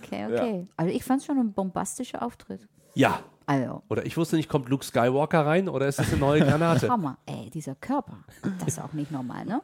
Okay, 0.04 0.26
okay. 0.26 0.68
Also 0.76 0.94
ich 0.94 1.04
fand 1.04 1.22
es 1.22 1.26
schon 1.26 1.38
ein 1.38 1.54
bombastischer 1.54 2.22
Auftritt. 2.22 2.68
Ja. 2.96 3.22
Also, 3.46 3.84
Oder 3.90 4.06
ich 4.06 4.16
wusste 4.16 4.38
nicht, 4.38 4.48
kommt 4.48 4.70
Luke 4.70 4.86
Skywalker 4.86 5.46
rein 5.46 5.68
oder 5.68 5.88
ist 5.88 6.00
das 6.00 6.10
eine 6.12 6.18
neue 6.20 6.42
Granate? 6.46 6.88
Hammer. 6.90 7.18
Ey, 7.26 7.50
dieser 7.50 7.76
Körper. 7.76 8.18
Das 8.60 8.68
ist 8.70 8.80
auch 8.82 8.94
nicht 8.94 9.12
normal, 9.12 9.46
ne? 9.46 9.62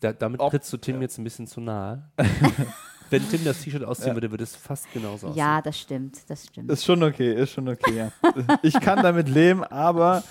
Da, 0.00 0.12
damit 0.12 0.40
Ob- 0.40 0.50
trittst 0.50 0.72
du 0.72 0.78
Tim 0.78 1.00
jetzt 1.02 1.18
ein 1.18 1.24
bisschen 1.24 1.46
zu 1.46 1.60
nahe. 1.60 2.10
Wenn 3.10 3.28
Tim 3.28 3.44
das 3.44 3.60
T-Shirt 3.60 3.84
ausziehen 3.84 4.14
würde, 4.14 4.30
würde 4.30 4.44
es 4.44 4.56
fast 4.56 4.90
genauso 4.92 5.28
aussehen. 5.28 5.38
Ja, 5.38 5.60
das 5.62 5.78
stimmt, 5.78 6.18
das 6.28 6.46
stimmt. 6.46 6.70
Ist 6.70 6.84
schon 6.84 7.02
okay, 7.02 7.34
ist 7.34 7.52
schon 7.52 7.68
okay, 7.68 7.96
ja. 7.96 8.12
Ich 8.62 8.78
kann 8.80 9.02
damit 9.02 9.28
leben, 9.28 9.62
aber 9.64 10.22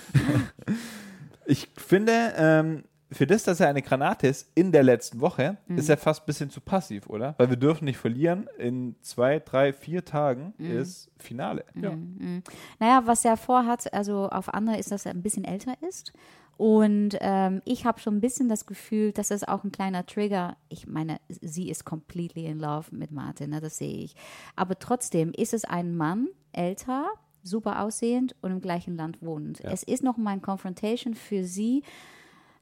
ich 1.46 1.70
finde, 1.78 2.34
ähm, 2.38 2.84
für 3.14 3.28
das, 3.28 3.44
dass 3.44 3.60
er 3.60 3.68
eine 3.70 3.82
Granate 3.82 4.28
ist 4.28 4.50
in 4.56 4.72
der 4.72 4.84
letzten 4.84 5.22
Woche, 5.22 5.58
Mhm. 5.68 5.78
ist 5.78 5.90
er 5.90 5.98
fast 5.98 6.24
ein 6.24 6.26
bisschen 6.26 6.50
zu 6.50 6.62
passiv, 6.62 7.08
oder? 7.10 7.36
Weil 7.38 7.50
wir 7.50 7.58
dürfen 7.58 7.86
nicht 7.86 7.98
verlieren. 7.98 8.48
In 8.58 8.96
zwei, 9.02 9.40
drei, 9.40 9.74
vier 9.74 10.04
Tagen 10.06 10.54
Mhm. 10.58 10.78
ist 10.78 11.10
Finale. 11.18 11.66
Ja. 11.76 11.94
Naja, 12.80 13.02
was 13.06 13.24
er 13.26 13.38
vorhat, 13.38 13.94
also 13.94 14.30
auf 14.30 14.54
andere 14.54 14.78
ist, 14.78 14.92
dass 14.92 15.06
er 15.06 15.12
ein 15.14 15.22
bisschen 15.22 15.44
älter 15.46 15.74
ist. 15.88 16.14
Und 16.56 17.18
ähm, 17.20 17.62
ich 17.66 17.86
habe 17.86 18.00
schon 18.00 18.18
ein 18.18 18.22
bisschen 18.22 18.48
das 18.48 18.66
Gefühl, 18.68 19.12
dass 19.12 19.30
das 19.30 19.44
auch 19.44 19.64
ein 19.64 19.72
kleiner 19.72 20.06
Trigger, 20.06 20.56
ich 20.70 20.86
meine, 20.88 21.20
sie 21.28 21.70
ist 21.70 21.84
completely 21.84 22.46
in 22.46 22.60
love 22.60 22.96
mit 22.96 23.12
Martin, 23.12 23.50
ne, 23.50 23.60
das 23.60 23.78
sehe 23.78 24.04
ich. 24.04 24.16
Aber 24.56 24.78
trotzdem 24.78 25.32
ist 25.34 25.54
es 25.56 25.66
ein 25.66 25.96
Mann, 25.98 26.28
älter, 26.52 27.08
super 27.42 27.82
aussehend 27.82 28.36
und 28.42 28.52
im 28.52 28.62
gleichen 28.62 28.96
Land 28.96 29.18
wohnend. 29.22 29.62
Es 29.66 29.82
ist 29.84 30.04
noch 30.04 30.16
mal 30.18 30.32
ein 30.32 30.42
Confrontation 30.44 31.16
für 31.16 31.44
sie. 31.44 31.84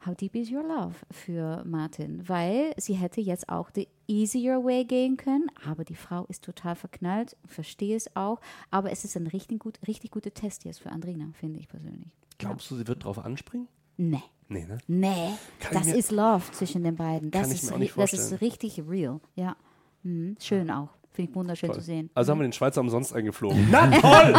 How 0.06 0.16
deep 0.16 0.36
is 0.36 0.50
your 0.52 0.64
love 0.64 0.96
für 1.12 1.64
Martin? 1.64 2.28
Weil 2.28 2.74
sie 2.78 2.94
hätte 2.94 3.22
jetzt 3.22 3.48
auch 3.50 3.70
the 3.76 3.88
easier 4.08 4.64
way 4.64 4.84
gehen 4.84 5.16
können, 5.16 5.52
aber 5.64 5.84
die 5.84 5.96
Frau 5.96 6.26
ist 6.26 6.44
total 6.44 6.76
verknallt, 6.76 7.38
verstehe 7.46 7.96
es 7.96 8.16
auch. 8.16 8.40
Aber 8.72 8.92
es 8.92 9.06
ist 9.06 9.16
ein 9.16 9.28
richtig, 9.28 9.60
gut, 9.60 9.78
richtig 9.88 10.10
guter 10.12 10.34
Test 10.34 10.66
jetzt 10.66 10.80
für 10.82 10.92
Andrina, 10.92 11.26
finde 11.40 11.60
ich 11.60 11.68
persönlich. 11.68 12.10
Glaubst 12.40 12.72
du, 12.72 12.78
sie 12.78 12.88
wird 12.88 13.04
drauf 13.04 13.20
anspringen? 13.20 13.68
Nee. 13.98 14.24
Nee, 14.50 14.66
ne? 14.66 14.80
Nee, 14.88 15.30
Kann 15.60 15.74
das 15.76 15.88
ist 15.88 16.12
Love 16.12 16.44
zwischen 16.52 16.84
den 16.84 16.96
beiden. 16.96 17.30
Das, 17.30 17.44
Kann 17.44 17.52
ich 17.52 17.58
ist, 17.62 17.70
mir 17.70 17.76
auch 17.76 17.80
nicht 17.80 17.94
ri- 17.94 18.02
das 18.02 18.14
ist 18.14 18.42
richtig 18.42 18.82
real. 18.90 19.20
Ja. 19.36 19.56
Mhm. 20.04 20.36
Schön 20.42 20.72
auch. 20.72 20.90
Finde 21.12 21.30
ich 21.30 21.36
wunderschön 21.36 21.72
zu 21.74 21.82
sehen. 21.82 22.10
Also 22.16 22.32
haben 22.32 22.40
wir 22.40 22.48
den 22.48 22.54
Schweizer 22.54 22.82
umsonst 22.82 23.14
eingeflogen. 23.14 23.68
Na 23.72 23.92
toll! 23.92 24.34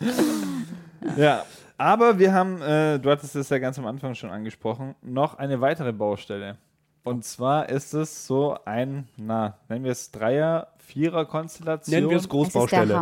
Ja, 1.16 1.44
aber 1.78 2.18
wir 2.18 2.34
haben, 2.34 2.60
äh, 2.60 2.98
du 2.98 3.10
hattest 3.10 3.34
es 3.34 3.48
ja 3.48 3.58
ganz 3.58 3.78
am 3.78 3.86
Anfang 3.86 4.14
schon 4.14 4.30
angesprochen, 4.30 4.94
noch 5.00 5.38
eine 5.38 5.60
weitere 5.60 5.92
Baustelle. 5.92 6.58
Und 7.04 7.24
zwar 7.24 7.70
ist 7.70 7.94
es 7.94 8.26
so 8.26 8.58
ein, 8.66 9.08
na, 9.16 9.56
nennen 9.68 9.84
wir 9.84 9.92
es 9.92 10.10
Dreier-, 10.10 10.68
Vierer-Konstellation. 10.76 11.94
Nennen 11.94 12.10
wir 12.10 12.18
es 12.18 12.28
Großbaustelle. 12.28 13.00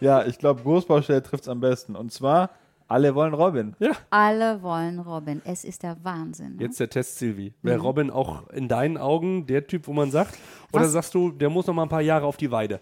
Ja, 0.00 0.24
ich 0.24 0.38
glaube, 0.38 0.62
Großbaustelle 0.62 1.22
trifft 1.22 1.42
es 1.42 1.48
am 1.48 1.60
besten. 1.60 1.94
Und 1.94 2.10
zwar, 2.10 2.50
alle 2.86 3.14
wollen 3.14 3.34
Robin. 3.34 3.76
Ja. 3.80 3.90
Alle 4.08 4.62
wollen 4.62 4.98
Robin. 4.98 5.42
Es 5.44 5.64
ist 5.64 5.82
der 5.82 6.02
Wahnsinn. 6.02 6.56
Ne? 6.56 6.62
Jetzt 6.62 6.80
der 6.80 6.88
Test, 6.88 7.18
Silvi. 7.18 7.52
Wäre 7.60 7.80
Robin 7.80 8.10
auch 8.10 8.48
in 8.48 8.66
deinen 8.66 8.96
Augen 8.96 9.46
der 9.46 9.66
Typ, 9.66 9.88
wo 9.88 9.92
man 9.92 10.10
sagt? 10.10 10.38
Oder 10.72 10.84
Was? 10.84 10.92
sagst 10.92 11.14
du, 11.14 11.30
der 11.30 11.50
muss 11.50 11.66
noch 11.66 11.74
mal 11.74 11.82
ein 11.82 11.90
paar 11.90 12.00
Jahre 12.00 12.24
auf 12.24 12.38
die 12.38 12.50
Weide? 12.50 12.80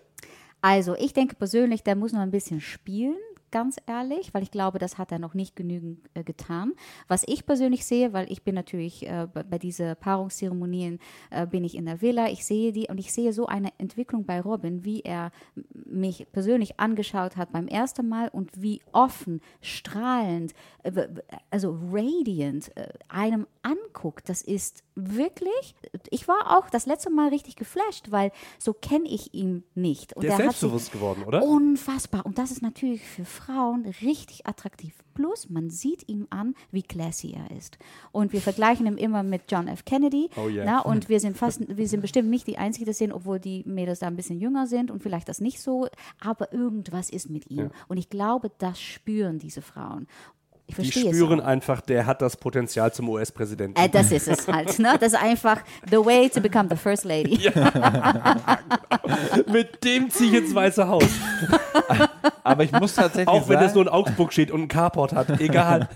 Also, 0.61 0.95
ich 0.95 1.13
denke 1.13 1.35
persönlich, 1.35 1.83
der 1.83 1.97
muss 1.97 2.13
noch 2.13 2.21
ein 2.21 2.31
bisschen 2.31 2.61
spielen, 2.61 3.17
ganz 3.50 3.76
ehrlich, 3.87 4.35
weil 4.35 4.43
ich 4.43 4.50
glaube, 4.50 4.79
das 4.79 4.99
hat 4.99 5.12
er 5.12 5.19
noch 5.19 5.35
nicht 5.35 5.57
genügend 5.57 5.99
äh, 6.15 6.23
getan. 6.25 6.73
Was 7.09 7.25
ich 7.26 7.47
persönlich 7.47 7.85
sehe, 7.85 8.12
weil 8.12 8.31
ich 8.31 8.43
bin 8.43 8.55
natürlich 8.55 9.07
äh, 9.07 9.26
bei, 9.33 9.59
diesen 9.59 9.97
Paarungszeremonien 9.97 10.99
äh, 11.31 11.47
bin 11.47 11.65
ich 11.65 11.75
in 11.75 11.87
der 11.87 12.00
Villa, 12.03 12.29
ich 12.29 12.45
sehe 12.45 12.73
die 12.73 12.88
und 12.88 12.99
ich 12.99 13.12
sehe 13.12 13.33
so 13.33 13.47
eine 13.47 13.73
Entwicklung 13.79 14.25
bei 14.25 14.41
Robin, 14.41 14.85
wie 14.85 15.00
er 15.00 15.31
mich 15.73 16.26
persönlich 16.33 16.79
angeschaut 16.81 17.37
hat 17.37 17.53
beim 17.53 17.69
ersten 17.69 18.09
Mal 18.09 18.29
und 18.29 18.50
wie 18.61 18.81
offen, 18.93 19.41
strahlend, 19.61 20.53
äh, 20.83 21.09
also 21.50 21.79
radiant 21.91 22.76
äh, 22.76 22.88
einem 23.09 23.47
anguckt. 23.62 24.29
Das 24.29 24.43
ist 24.43 24.85
wirklich, 24.95 25.75
ich 26.11 26.26
war 26.29 26.57
auch 26.59 26.71
das 26.71 26.87
letzte 26.87 27.11
Mal 27.11 27.29
richtig 27.29 27.57
geflasht, 27.57 28.11
weil 28.11 28.33
so 28.59 28.73
kenne 28.73 29.09
ich 29.09 29.35
ihn 29.35 29.65
nicht. 29.75 30.15
Und 30.15 30.23
Der 30.23 30.33
ist 30.33 30.37
selbstbewusst 30.37 30.93
geworden, 30.93 31.25
oder? 31.25 31.43
Unfassbar. 31.43 32.25
Und 32.25 32.38
das 32.38 32.50
ist 32.50 32.62
natürlich 32.62 33.03
für 33.03 33.25
Frauen 33.37 33.87
richtig 34.02 34.47
attraktiv. 34.47 34.95
Plus, 35.14 35.49
man 35.49 35.71
sieht 35.71 36.09
ihm 36.09 36.26
an, 36.31 36.55
wie 36.73 36.83
classy 36.83 37.33
er 37.33 37.57
ist. 37.57 37.78
Und 38.12 38.33
wir 38.33 38.40
vergleichen 38.40 38.87
ihn 38.87 38.99
immer 38.99 39.23
mit 39.23 39.43
John 39.49 39.69
F. 39.69 39.85
Kennedy. 39.85 40.28
Oh 40.37 40.49
yeah. 40.49 40.64
Na, 40.64 40.81
und 40.81 41.09
wir 41.09 41.21
sind 41.21 41.37
fast, 41.37 41.61
wir 41.69 41.88
sind 41.88 42.00
bestimmt 42.00 42.28
nicht 42.28 42.47
die 42.47 42.59
Einzigen, 42.59 42.85
die 42.85 42.90
das 42.90 42.99
sehen, 42.99 43.12
obwohl 43.12 43.38
die 43.38 43.62
Mädels 43.66 44.00
da 44.00 44.09
ein 44.09 44.16
bisschen 44.16 44.40
jünger 44.40 44.66
sind 44.66 44.90
und 44.90 45.02
vielleicht 45.02 45.28
das 45.28 45.40
nicht 45.40 45.61
so. 45.61 45.88
Aber 46.21 46.52
irgendwas 46.52 47.11
ist 47.11 47.31
mit 47.31 47.50
ihm. 47.50 47.59
Ja. 47.59 47.71
Und 47.88 47.97
ich 47.99 48.11
glaube, 48.11 48.50
das 48.59 48.81
spüren 48.81 49.38
diese 49.38 49.62
Frauen. 49.62 50.07
Ich 50.69 50.75
Die 50.76 50.90
spüren 50.90 51.40
einfach, 51.40 51.81
der 51.81 52.07
hat 52.07 52.21
das 52.21 52.37
Potenzial 52.37 52.93
zum 52.93 53.09
US-Präsidenten. 53.09 53.81
Äh, 53.81 53.88
das 53.88 54.11
ist 54.11 54.26
es 54.26 54.49
halt. 54.49 54.76
Ne? 54.81 54.97
Das 54.99 55.12
ist 55.12 55.23
einfach 55.23 55.61
the 55.88 55.99
way 55.99 56.28
to 56.28 56.40
become 56.40 56.69
the 56.69 56.76
first 56.76 57.05
lady. 57.05 57.38
Mit 59.47 59.85
dem 59.85 60.11
ziehe 60.11 60.31
ich 60.33 60.38
ins 60.38 60.55
Weiße 60.55 60.88
Haus. 60.88 61.09
Aber 62.45 62.64
ich 62.64 62.73
muss 62.73 62.95
tatsächlich 62.95 63.28
Auch 63.28 63.49
wenn 63.49 63.56
sagen, 63.56 63.66
es 63.66 63.75
nur 63.75 63.83
in 63.85 63.88
Augsburg 63.88 64.33
steht 64.33 64.50
und 64.50 64.61
einen 64.61 64.68
Carport 64.68 65.12
hat. 65.12 65.40
Egal. 65.40 65.88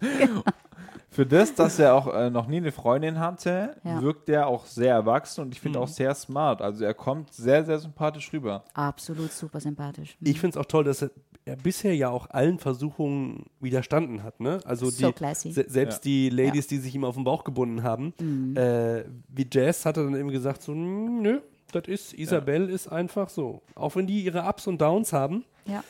für 1.10 1.26
das, 1.26 1.54
dass 1.54 1.78
er 1.78 1.94
auch 1.94 2.12
äh, 2.14 2.30
noch 2.30 2.46
nie 2.46 2.56
eine 2.56 2.72
Freundin 2.72 3.18
hatte, 3.20 3.76
Ja. 3.84 4.00
wirkt 4.00 4.28
er 4.30 4.46
auch 4.46 4.64
sehr 4.66 4.94
erwachsen 4.94 5.42
und 5.42 5.52
ich 5.54 5.60
Mhm. 5.60 5.62
finde 5.64 5.80
auch 5.80 5.88
sehr 5.88 6.14
smart. 6.14 6.62
Also 6.62 6.84
er 6.84 6.94
kommt 6.94 7.32
sehr, 7.32 7.64
sehr 7.64 7.78
sympathisch 7.78 8.32
rüber. 8.32 8.64
Absolut 8.74 9.30
super 9.32 9.60
sympathisch. 9.60 10.16
Ich 10.20 10.40
finde 10.40 10.58
es 10.58 10.64
auch 10.64 10.68
toll, 10.68 10.84
dass 10.84 11.02
er, 11.02 11.10
er 11.44 11.56
bisher 11.56 11.94
ja 11.94 12.08
auch 12.08 12.30
allen 12.30 12.58
Versuchungen 12.58 13.44
widerstanden 13.60 14.22
hat. 14.22 14.40
Ne? 14.40 14.60
Also 14.64 14.88
So 14.88 15.08
die, 15.08 15.12
classy. 15.12 15.52
se 15.52 15.66
selbst 15.68 16.04
die 16.06 16.30
Ladies, 16.30 16.66
die 16.68 16.78
sich 16.78 16.94
ihm 16.94 17.04
auf 17.04 17.14
den 17.16 17.24
Bauch 17.24 17.44
gebunden 17.44 17.82
haben, 17.82 18.14
Mhm. 18.20 18.56
äh, 18.56 19.04
wie 19.28 19.46
Jazz 19.52 19.84
hat 19.84 19.98
er 19.98 20.04
dann 20.04 20.16
eben 20.16 20.30
gesagt, 20.30 20.62
so, 20.62 20.72
"Mm, 20.72 21.20
nö, 21.20 21.40
das 21.72 21.88
ist, 21.88 22.14
Isabel 22.14 22.68
ist 22.70 22.88
einfach 22.88 23.28
so. 23.28 23.62
Auch 23.74 23.96
wenn 23.96 24.06
die 24.06 24.22
ihre 24.22 24.42
Ups 24.42 24.66
und 24.66 24.80
Downs 24.80 25.12
haben. 25.12 25.44
Ja. 25.66 25.82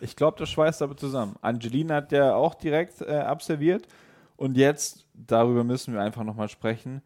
Ich 0.00 0.14
glaube, 0.14 0.38
das 0.38 0.50
schweißt 0.50 0.82
aber 0.82 0.96
zusammen. 0.96 1.36
Angelina 1.40 1.96
hat 1.96 2.12
ja 2.12 2.34
auch 2.34 2.54
direkt 2.54 3.00
äh, 3.00 3.16
absolviert. 3.16 3.86
Und 4.36 4.56
jetzt, 4.56 5.06
darüber 5.14 5.64
müssen 5.64 5.94
wir 5.94 6.02
einfach 6.02 6.22
nochmal 6.24 6.48
sprechen, 6.48 7.02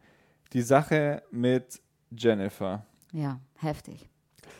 die 0.53 0.61
Sache 0.61 1.23
mit 1.31 1.81
Jennifer. 2.11 2.85
ja, 3.13 3.39
heftig. 3.57 4.10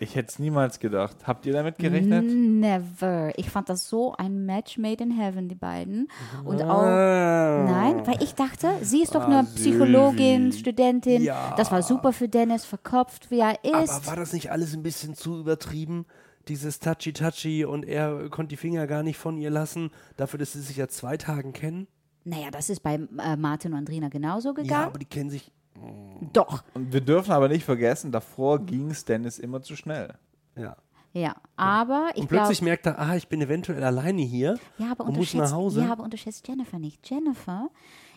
Ich 0.01 0.15
hätte 0.15 0.29
es 0.29 0.39
niemals 0.39 0.79
gedacht. 0.79 1.15
Habt 1.27 1.46
ihr 1.46 1.53
damit 1.53 1.77
gerechnet? 1.77 2.25
Never. 2.25 3.31
Ich 3.38 3.51
fand 3.51 3.70
das 3.70 3.88
so 3.88 4.13
ein 4.17 4.46
Match 4.48 4.77
made 4.79 5.03
in 5.03 5.12
heaven, 5.12 5.48
die 5.48 5.55
beiden. 5.55 6.08
Und 6.43 6.62
auch. 6.63 6.81
Nein, 6.84 8.05
weil 8.08 8.22
ich 8.24 8.34
dachte, 8.34 8.67
sie 8.81 9.03
ist 9.03 9.13
doch 9.13 9.25
Ah, 9.25 9.29
nur 9.29 9.43
Psychologin, 9.43 10.46
Sylvie. 10.51 10.60
Studentin. 10.60 11.22
Ja. 11.24 11.53
Das 11.55 11.72
war 11.72 11.84
super 11.84 12.13
für 12.13 12.27
Dennis, 12.27 12.65
verkopft, 12.65 13.29
wie 13.29 13.39
er 13.39 13.60
Aber 13.63 13.84
ist. 13.84 14.08
war 14.08 14.15
das 14.15 14.34
nicht 14.34 14.51
alles 14.51 14.74
ein 14.74 14.81
bisschen 14.84 15.13
zu 15.13 15.39
übertrieben? 15.39 16.05
Dieses 16.48 16.79
Touchy-Touchy 16.79 17.65
und 17.65 17.86
er 17.86 18.27
konnte 18.29 18.50
die 18.50 18.58
Finger 18.58 18.88
gar 18.88 19.03
nicht 19.03 19.20
von 19.20 19.38
ihr 19.38 19.51
lassen, 19.51 19.91
dafür, 20.17 20.39
dass 20.39 20.53
sie 20.53 20.62
sich 20.62 20.77
ja 20.77 20.88
zwei 20.88 21.15
Tagen 21.17 21.53
kennen? 21.53 21.86
Naja, 22.24 22.50
das 22.50 22.72
ist 22.72 22.81
bei 22.81 22.96
äh, 22.96 23.36
Martin 23.38 23.74
und 23.74 23.77
Andrina 23.79 24.10
genauso 24.10 24.50
Ja, 24.50 24.53
gegangen. 24.55 24.86
aber 24.86 24.98
die 25.00 25.05
kennen 25.05 25.29
sich. 25.29 25.51
Doch. 26.34 26.64
Und 26.74 26.94
wir 26.94 27.02
dürfen 27.02 27.32
aber 27.32 27.48
nicht 27.48 27.64
vergessen, 27.66 28.12
davor 28.12 28.60
ging 28.60 28.92
es 28.92 29.06
Dennis 29.06 29.40
immer 29.40 29.62
zu 29.62 29.76
schnell. 29.76 30.14
Ja. 30.56 30.78
Ja, 31.14 31.36
aber 31.58 32.10
ich 32.14 32.22
Und 32.22 32.30
glaube. 32.30 32.46
plötzlich 32.46 32.62
merkt 32.62 32.86
er, 32.86 32.98
ah, 32.98 33.16
ich 33.18 33.28
bin 33.28 33.42
eventuell 33.42 33.84
alleine 33.84 34.22
hier 34.22 34.58
Ja, 34.78 34.92
aber 34.92 35.04
und 35.04 35.18
muss 35.18 35.34
unterschätzt, 35.34 35.52
nach 35.52 35.52
Hause. 35.52 35.82
ja, 35.82 35.92
aber 35.92 36.04
unterschätzt 36.04 36.48
Jennifer 36.48 36.80
nicht. 36.80 37.10
Jennifer 37.10 37.70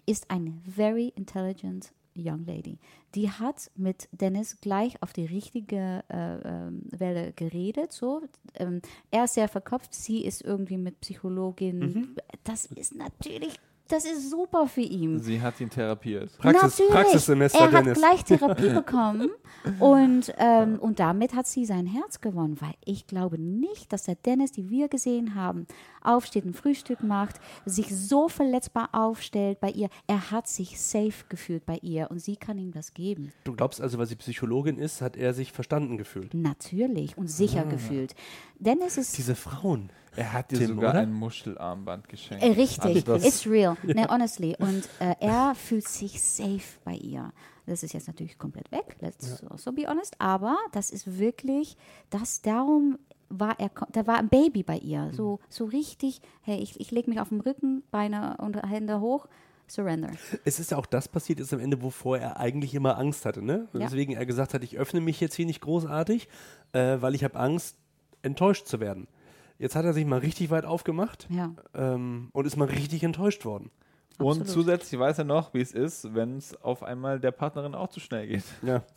ist 0.07 0.31
eine 0.31 0.53
very 0.65 1.13
intelligent 1.17 1.93
young 2.17 2.45
lady. 2.47 2.79
Die 3.17 3.29
hat 3.31 3.71
mit 3.75 4.09
Dennis 4.13 4.61
gleich 4.61 5.03
auf 5.03 5.13
die 5.13 5.25
richtige 5.25 6.05
äh, 6.09 6.37
ähm, 6.49 6.83
Welle 6.91 7.33
geredet. 7.33 7.91
So. 7.93 8.23
Ähm, 8.55 8.81
er 9.11 9.25
ist 9.25 9.35
sehr 9.35 9.49
verkopft, 9.49 9.93
sie 9.93 10.25
ist 10.25 10.43
irgendwie 10.43 10.77
mit 10.79 11.01
Psychologin. 11.01 11.79
Mhm. 11.79 12.17
Das 12.45 12.67
ist 12.67 12.95
natürlich 12.95 13.59
Das 13.89 14.05
ist 14.07 14.31
super 14.31 14.67
für 14.67 14.81
ihn. 14.81 15.21
Sie 15.21 15.43
hat 15.43 15.61
ihn 15.61 15.69
therapiert. 15.69 16.31
Praxis, 16.39 16.63
Natürlich. 16.79 16.91
Praxissemester 16.93 17.59
er 17.59 17.73
hat 17.73 17.85
Dennis. 17.85 17.99
gleich 17.99 18.25
Therapie 18.25 18.69
bekommen 18.75 19.31
und, 19.79 20.33
ähm, 20.39 20.79
und 20.79 20.99
damit 21.01 21.35
hat 21.35 21.47
sie 21.47 21.67
sein 21.67 21.87
Herz 21.87 22.21
gewonnen, 22.23 22.57
weil 22.61 22.75
ich 22.85 23.07
glaube 23.07 23.39
nicht, 23.39 23.93
dass 23.93 24.05
der 24.05 24.15
Dennis, 24.15 24.53
die 24.53 24.71
wir 24.71 24.89
gesehen 24.89 25.35
haben, 25.35 25.67
aufsteht, 26.03 26.47
ein 26.47 26.55
Frühstück 26.55 27.03
macht, 27.03 27.37
sich 27.67 27.95
so 27.95 28.29
verletzbar 28.29 28.89
aufstellt 28.93 29.61
bei 29.61 29.71
ihr. 29.71 29.91
Er 30.07 30.31
hat 30.31 30.49
sich 30.49 30.81
safe 30.81 31.25
gefühlt 31.29 31.67
bei 31.67 31.79
ihr 31.83 32.11
und 32.11 32.21
sie 32.21 32.37
kann 32.37 32.59
ihm 32.59 32.73
das 32.73 32.95
geben. 32.95 33.33
Du 33.45 33.53
glaubst 33.55 33.81
also, 33.83 33.99
weil 33.99 34.07
sie 34.07 34.17
Psychologin 34.17 34.79
ist, 34.79 35.03
hat 35.03 35.17
er 35.17 35.35
sich 35.35 35.53
verstanden 35.53 35.99
gefühlt. 35.99 36.33
Natürlich 36.33 37.19
und 37.19 37.29
sicher 37.31 37.65
gefühlt. 37.65 38.15
Dennis 38.59 38.97
ist 38.97 39.17
Diese 39.19 39.35
Frauen. 39.35 39.91
Er 40.17 40.33
hat 40.33 40.51
dir 40.51 40.59
Tim, 40.59 40.69
sogar 40.69 40.91
oder? 40.91 41.01
ein 41.01 41.13
Muschelarmband 41.13 42.09
geschenkt. 42.09 42.45
Äh, 42.45 42.53
Richtig, 42.53 43.09
Also 43.09 43.27
it's 43.27 43.47
real, 43.47 43.77
ne, 43.83 44.07
honestly. 44.09 44.57
Und 44.59 44.89
äh, 45.01 45.15
er 45.21 45.55
fühlt 45.55 45.89
sich 45.89 46.23
safe 46.23 46.79
bei 46.85 46.95
ihr. 46.95 47.33
Das 47.67 47.83
ist 47.83 47.95
jetzt 47.95 48.07
natürlich 48.07 48.37
komplett 48.39 48.71
weg, 48.73 48.97
let's 49.01 49.43
also 49.45 49.73
be 49.73 49.87
honest, 49.89 50.21
aber 50.21 50.57
das 50.73 50.91
ist 50.91 51.19
wirklich, 51.19 51.79
das 52.11 52.43
darum 52.43 52.99
war 53.31 53.59
er, 53.59 53.71
da 53.91 54.07
war 54.07 54.19
ein 54.19 54.29
Baby 54.29 54.63
bei 54.63 54.77
ihr, 54.77 55.11
so, 55.15 55.41
so 55.49 55.65
richtig, 55.65 56.21
hey, 56.43 56.59
ich, 56.59 56.79
ich 56.79 56.91
lege 56.91 57.09
mich 57.09 57.21
auf 57.21 57.31
den 57.31 57.41
Rücken, 57.41 57.83
Beine 57.91 58.37
und 58.39 58.63
Hände 58.69 59.01
hoch, 59.01 59.27
surrender. 59.67 60.11
Es 60.45 60.61
ist 60.61 60.73
ja 60.73 60.77
auch 60.77 60.85
das 60.87 61.09
passiert 61.09 61.41
ist 61.41 61.55
am 61.55 61.61
Ende, 61.61 61.81
wovor 61.83 62.19
er 62.19 62.39
eigentlich 62.39 62.75
immer 62.75 62.99
Angst 62.99 63.25
hatte, 63.25 63.43
ne? 63.43 63.67
Ja. 63.73 63.81
Deswegen 63.81 64.13
er 64.13 64.27
gesagt 64.27 64.53
hat, 64.53 64.63
ich 64.63 64.77
öffne 64.77 65.01
mich 65.01 65.21
jetzt 65.21 65.35
hier 65.35 65.47
nicht 65.47 65.63
großartig, 65.63 66.29
äh, 66.73 66.99
weil 67.01 67.15
ich 67.15 67.25
habe 67.25 67.39
Angst, 67.39 67.77
enttäuscht 68.23 68.67
zu 68.67 68.81
werden. 68.81 69.09
Jetzt 69.59 69.77
hat 69.77 69.85
er 69.85 69.93
sich 69.93 70.05
mal 70.05 70.19
richtig 70.19 70.51
weit 70.51 70.65
aufgemacht 70.65 71.27
Ja, 71.31 71.55
ähm, 71.75 72.29
und 72.33 72.47
ist 72.47 72.57
mal 72.57 72.69
richtig 72.69 73.03
enttäuscht 73.05 73.45
worden. 73.45 73.71
Und 74.19 74.43
absolut. 74.43 74.49
zusätzlich 74.49 75.01
weiß 75.01 75.19
er 75.19 75.25
noch, 75.25 75.55
wie 75.55 75.61
es 75.61 75.73
ist, 75.73 76.15
wenn 76.15 76.37
es 76.37 76.55
auf 76.63 76.85
einmal 76.85 77.19
der 77.19 77.33
Partnerin 77.33 77.75
auch 77.75 77.89
zu 77.89 77.99
schnell 78.01 78.27
geht. 78.27 78.45
Ja. 78.63 78.83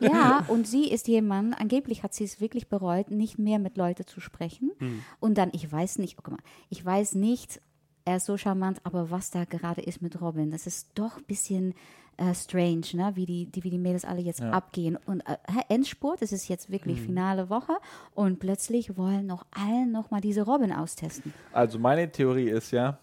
Ja, 0.00 0.44
und 0.48 0.66
sie 0.66 0.90
ist 0.90 1.06
jemand, 1.06 1.56
angeblich 1.60 2.02
hat 2.02 2.12
sie 2.12 2.24
es 2.24 2.40
wirklich 2.40 2.66
bereut, 2.68 3.12
nicht 3.12 3.38
mehr 3.38 3.60
mit 3.60 3.76
Leuten 3.76 4.04
zu 4.04 4.18
sprechen. 4.18 4.72
Und 5.20 5.38
dann, 5.38 5.50
ich 5.52 5.70
weiß 5.70 5.98
nicht, 5.98 6.16
oh, 6.18 6.22
guck 6.24 6.34
mal, 6.34 6.42
ich 6.70 6.84
weiß 6.84 7.14
nicht, 7.14 7.60
er 8.04 8.16
ist 8.16 8.26
so 8.26 8.36
charmant, 8.36 8.80
aber 8.82 9.12
was 9.12 9.30
da 9.30 9.44
gerade 9.44 9.80
ist 9.80 10.02
mit 10.02 10.20
Robin, 10.20 10.50
das 10.50 10.66
ist 10.66 10.88
doch 10.96 11.18
ein 11.18 11.24
bisschen 11.24 11.74
äh, 12.20 12.34
strange, 12.34 12.86
ne? 12.92 13.12
wie, 13.14 13.26
die, 13.26 13.46
die, 13.46 13.64
wie 13.64 13.70
die 13.70 13.78
Mädels 13.78 14.04
alle 14.04 14.20
jetzt 14.20 14.42
abgehen. 14.42 14.96
Und 15.06 15.20
äh, 15.22 15.36
Endspurt, 15.68 16.22
es 16.22 16.32
ist 16.32 16.48
jetzt 16.48 16.70
wirklich 16.70 17.00
finale 17.00 17.50
Woche 17.50 17.72
und 18.14 18.38
plötzlich 18.38 18.96
wollen 18.96 19.26
noch 19.26 19.46
allen 19.50 19.90
nochmal 19.90 20.20
diese 20.20 20.42
Robin 20.42 20.72
austesten. 20.72 21.32
Also 21.52 21.78
meine 21.78 22.10
Theorie 22.10 22.50
ist 22.50 22.70
ja, 22.70 22.98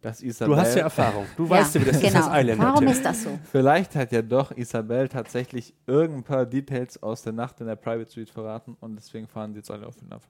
dass 0.00 0.22
Isabel... 0.22 0.54
Du 0.54 0.60
hast 0.60 0.74
ja 0.74 0.82
Erfahrung. 0.82 1.26
Du 1.36 1.48
weißt 1.48 1.76
ja, 1.76 1.80
wie 1.80 1.84
das 1.84 1.96
ist 1.96 2.02
genau. 2.02 2.18
als 2.18 2.28
Eiländer. 2.28 2.64
Warum 2.64 2.86
ist 2.88 3.04
das 3.04 3.22
so? 3.22 3.38
Vielleicht 3.50 3.94
hat 3.94 4.12
ja 4.12 4.22
doch 4.22 4.50
Isabel 4.56 5.08
tatsächlich 5.08 5.74
irgendein 5.86 6.24
paar 6.24 6.46
Details 6.46 7.02
aus 7.02 7.22
der 7.22 7.32
Nacht 7.32 7.60
in 7.60 7.66
der 7.66 7.76
Private 7.76 8.10
Suite 8.10 8.30
verraten 8.30 8.76
und 8.80 8.96
deswegen 8.96 9.26
fahren 9.28 9.52
sie 9.52 9.60
jetzt 9.60 9.70
alle 9.70 9.86
auf 9.86 10.00
ihn 10.02 10.12
ab. 10.12 10.22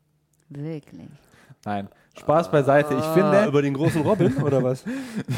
Wirklich. 0.49 1.09
Nein, 1.65 1.89
Spaß 2.19 2.51
beiseite. 2.51 2.95
Ich 2.95 3.01
Ah, 3.05 3.13
finde, 3.15 3.45
über 3.47 3.61
den 3.63 3.75
großen 3.75 4.01
Robin 4.03 4.37
oder 4.43 4.63
was? 4.63 4.85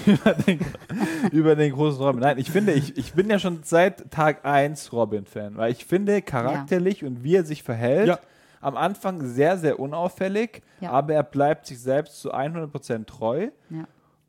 über 1.33 1.57
den 1.57 1.73
großen 1.73 2.00
Robin. 2.03 2.21
Nein, 2.21 2.38
ich 2.38 2.50
finde, 2.50 2.73
ich, 2.73 2.97
ich 2.97 3.12
bin 3.15 3.29
ja 3.31 3.38
schon 3.38 3.61
seit 3.62 4.11
Tag 4.11 4.45
1 4.45 4.93
Robin-Fan, 4.93 5.57
weil 5.57 5.73
ich 5.73 5.85
finde, 5.85 6.23
charakterlich 6.23 7.05
und 7.05 7.23
wie 7.25 7.37
er 7.37 7.45
sich 7.45 7.62
verhält, 7.62 8.09
Ja. 8.09 8.19
am 8.61 8.77
Anfang 8.77 9.23
sehr, 9.27 9.59
sehr 9.59 9.79
unauffällig, 9.81 10.62
Ja. 10.81 10.91
aber 10.91 11.15
er 11.15 11.23
bleibt 11.23 11.67
sich 11.67 11.81
selbst 11.81 12.21
zu 12.21 12.33
100% 12.33 13.07
treu. 13.07 13.49
Ja. 13.71 13.85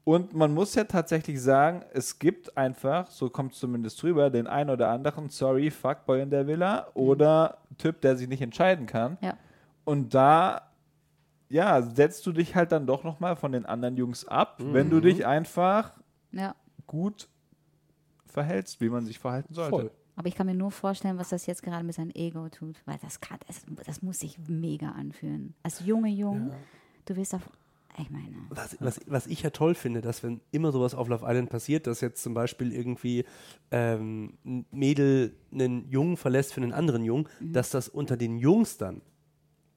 Und 0.06 0.34
man 0.34 0.54
muss 0.54 0.74
ja 0.74 0.86
tatsächlich 0.86 1.40
sagen, 1.42 1.84
es 1.94 2.18
gibt 2.18 2.58
einfach, 2.58 3.08
so 3.12 3.30
kommt 3.30 3.54
es 3.54 3.60
zumindest 3.60 4.02
drüber, 4.02 4.30
den 4.32 4.48
einen 4.48 4.72
oder 4.72 4.90
anderen, 4.90 5.30
sorry, 5.30 5.70
Fuckboy 5.70 6.22
in 6.22 6.32
der 6.32 6.48
Villa 6.48 6.88
oder 6.96 7.58
Typ, 7.78 8.02
der 8.02 8.16
sich 8.16 8.28
nicht 8.28 8.42
entscheiden 8.42 8.88
kann. 8.88 9.18
Ja. 9.22 9.34
Und 9.86 10.14
da, 10.16 10.62
ja, 11.50 11.82
setzt 11.82 12.26
du 12.26 12.32
dich 12.32 12.56
halt 12.56 12.72
dann 12.72 12.86
doch 12.88 13.04
nochmal 13.04 13.36
von 13.36 13.52
den 13.52 13.66
anderen 13.66 13.98
Jungs 13.98 14.26
ab, 14.28 14.58
wenn 14.64 14.90
du 14.90 15.00
dich 15.02 15.26
einfach 15.26 15.94
Ja. 16.32 16.56
gut 16.88 17.28
verhältst, 18.26 18.80
wie 18.82 18.90
man 18.90 19.06
sich 19.06 19.20
verhalten 19.20 19.54
sollte. 19.54 19.70
Voll. 19.70 19.92
Aber 20.16 20.28
ich 20.28 20.36
kann 20.36 20.48
mir 20.48 20.54
nur 20.54 20.72
vorstellen, 20.72 21.18
was 21.18 21.30
das 21.30 21.46
jetzt 21.46 21.64
gerade 21.64 21.84
mit 21.86 21.96
seinem 21.96 22.12
Ego 22.14 22.50
tut, 22.50 22.76
weil 22.86 22.98
das 23.02 23.22
kann, 23.22 23.40
das, 23.48 23.62
das 23.86 24.02
muss 24.02 24.20
sich 24.20 24.38
mega 24.48 24.90
anfühlen. 24.92 25.54
Als 25.64 25.80
junge 25.86 26.10
Jung, 26.10 26.52
du 27.06 27.16
wirst 27.16 27.34
auf, 27.34 27.50
ich 27.98 28.10
meine, 28.10 28.36
Was, 28.50 28.76
was, 28.82 29.00
was 29.08 29.28
ich 29.28 29.42
ja 29.44 29.50
toll 29.50 29.76
finde, 29.76 30.02
dass 30.02 30.22
wenn 30.22 30.42
immer 30.52 30.72
sowas 30.74 30.94
auf 30.94 31.08
Love 31.08 31.26
Island 31.26 31.50
passiert, 31.50 31.88
dass 31.88 32.02
jetzt 32.02 32.22
zum 32.22 32.34
Beispiel 32.34 32.74
irgendwie 32.74 33.24
ähm, 33.72 34.38
ein 34.46 34.66
Mädel 34.72 35.34
einen 35.54 35.90
Jungen 35.90 36.18
verlässt 36.18 36.54
für 36.54 36.62
einen 36.62 36.74
anderen 36.74 37.04
Jungen, 37.06 37.28
Mhm. 37.40 37.54
dass 37.54 37.70
das 37.70 37.88
unter 37.88 38.18
den 38.18 38.38
Jungs 38.38 38.78
dann 38.78 39.02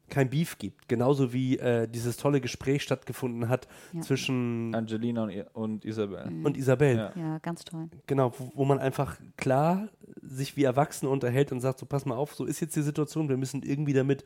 kein 0.08 0.28
Beef 0.30 0.58
gibt. 0.58 0.88
Genauso 0.88 1.32
wie 1.32 1.58
äh, 1.58 1.88
dieses 1.88 2.16
tolle 2.16 2.40
Gespräch 2.40 2.82
stattgefunden 2.82 3.48
hat 3.48 3.66
Ja. 3.92 4.00
zwischen 4.02 4.74
Angelina 4.74 5.22
und, 5.24 5.32
und 5.54 5.84
Isabel. 5.84 6.30
und 6.44 6.56
Isabel. 6.56 6.96
Ja. 6.96 7.12
ja, 7.16 7.38
ganz 7.38 7.64
toll. 7.64 7.88
Genau, 8.06 8.32
wo, 8.38 8.50
wo 8.54 8.64
man 8.64 8.78
einfach 8.78 9.18
klar 9.36 9.88
sich 10.20 10.56
wie 10.56 10.64
Erwachsene 10.64 11.10
unterhält 11.10 11.50
und 11.52 11.60
sagt, 11.60 11.78
so 11.78 11.86
pass 11.86 12.04
mal 12.04 12.16
auf, 12.16 12.34
so 12.34 12.44
ist 12.44 12.60
jetzt 12.60 12.76
die 12.76 12.82
Situation, 12.82 13.28
wir 13.28 13.36
müssen 13.36 13.62
irgendwie 13.62 13.92
damit 13.94 14.24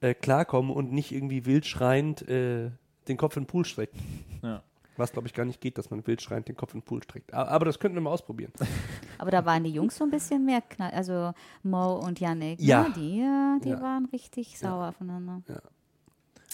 äh, 0.00 0.14
klarkommen 0.14 0.70
und 0.70 0.92
nicht 0.92 1.12
irgendwie 1.12 1.44
wild 1.46 1.66
schreiend 1.66 2.26
äh, 2.28 2.70
den 3.08 3.16
Kopf 3.16 3.36
in 3.36 3.42
den 3.44 3.46
Pool 3.48 3.64
streckt. 3.64 3.94
Ja. 4.42 4.62
Was, 4.96 5.12
glaube 5.12 5.28
ich, 5.28 5.34
gar 5.34 5.44
nicht 5.44 5.60
geht, 5.60 5.78
dass 5.78 5.90
man 5.90 6.06
wild 6.06 6.22
schreiend 6.22 6.48
den 6.48 6.56
Kopf 6.56 6.74
in 6.74 6.80
den 6.80 6.84
Pool 6.86 7.02
streckt. 7.02 7.32
A- 7.34 7.44
Aber 7.48 7.64
das 7.64 7.78
könnten 7.78 7.96
wir 7.96 8.02
mal 8.02 8.10
ausprobieren. 8.10 8.52
Aber 9.18 9.30
da 9.30 9.44
waren 9.44 9.64
die 9.64 9.70
Jungs 9.70 9.96
so 9.96 10.04
ein 10.04 10.10
bisschen 10.10 10.44
mehr 10.44 10.60
knall, 10.62 10.90
also 10.92 11.32
Mo 11.62 11.94
und 11.96 12.20
Yannick, 12.20 12.60
Ja. 12.60 12.82
ne? 12.84 12.92
die, 12.96 13.20
äh, 13.20 13.60
die 13.64 13.68
Ja. 13.70 13.80
waren 13.82 14.06
richtig 14.12 14.58
sauer 14.58 14.88
aufeinander. 14.88 15.42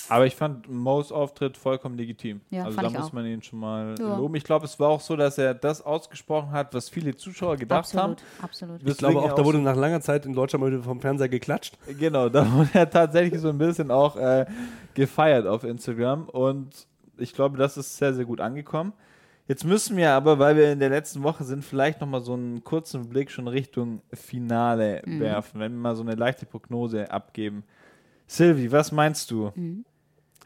Aber 0.09 0.27
ich 0.27 0.35
fand 0.35 0.69
Mo's 0.69 1.13
Auftritt 1.13 1.57
vollkommen 1.57 1.97
legitim. 1.97 2.41
Ja, 2.51 2.65
also 2.65 2.75
fand 2.75 2.87
da 2.87 2.91
ich 2.91 2.99
muss 2.99 3.09
auch. 3.09 3.13
man 3.13 3.25
ihn 3.27 3.41
schon 3.43 3.61
mal 3.61 3.95
Ja. 4.01 4.17
loben. 4.17 4.35
Ich 4.35 4.43
glaube, 4.43 4.65
es 4.65 4.81
war 4.81 4.89
auch 4.89 5.01
so, 5.01 5.15
dass 5.15 5.39
er 5.39 5.55
das 5.55 5.81
ausgesprochen 5.85 6.51
hat, 6.51 6.75
was 6.75 6.89
viele 6.89 7.15
Zuschauer 7.15 7.57
gedacht 7.57 7.95
haben. 7.95 8.17
Absolut, 8.41 8.79
absolut. 8.81 8.89
Ich 8.89 8.97
glaube 8.99 9.21
auch, 9.21 9.35
da 9.35 9.45
wurde 9.45 9.59
nach 9.61 9.77
langer 9.77 10.01
Zeit 10.01 10.27
in 10.27 10.33
Deutschland 10.33 10.65
mal 10.65 10.73
wieder 10.73 10.83
vom 10.83 11.01
Fernseher 11.01 11.29
geklatscht. 11.29 11.79
Genau, 11.99 12.29
da 12.29 12.45
wurde 12.53 12.71
er 12.73 12.91
tatsächlich 12.91 13.41
so 13.41 13.51
ein 13.51 13.59
bisschen 13.59 13.93
auch 13.93 14.17
äh, 14.17 14.47
gefeiert 14.95 15.47
auf 15.47 15.63
Instagram 15.63 16.29
und 16.29 16.87
ich 17.19 17.35
glaube, 17.35 17.59
das 17.59 17.77
ist 17.77 17.97
sehr, 17.97 18.15
sehr 18.15 18.25
gut 18.25 18.41
angekommen. 18.41 18.93
Jetzt 19.49 19.65
müssen 19.65 19.97
wir 19.97 20.13
aber, 20.13 20.39
weil 20.39 20.57
wir 20.57 20.73
in 20.73 20.79
der 20.79 20.89
letzten 20.89 21.23
Woche 21.25 21.43
sind, 21.45 21.65
vielleicht 21.65 22.01
nochmal 22.01 22.21
so 22.23 22.33
einen 22.35 22.63
kurzen 22.63 23.09
Blick 23.09 23.31
schon 23.31 23.49
Richtung 23.49 24.01
Finale 24.13 25.03
werfen, 25.05 25.61
wenn 25.61 25.73
wir 25.73 25.79
mal 25.81 25.97
so 25.97 26.03
eine 26.03 26.15
leichte 26.15 26.47
Prognose 26.47 27.11
abgeben. 27.11 27.65
Sylvie, 28.27 28.71
was 28.71 28.93
meinst 28.93 29.31
du? 29.31 29.53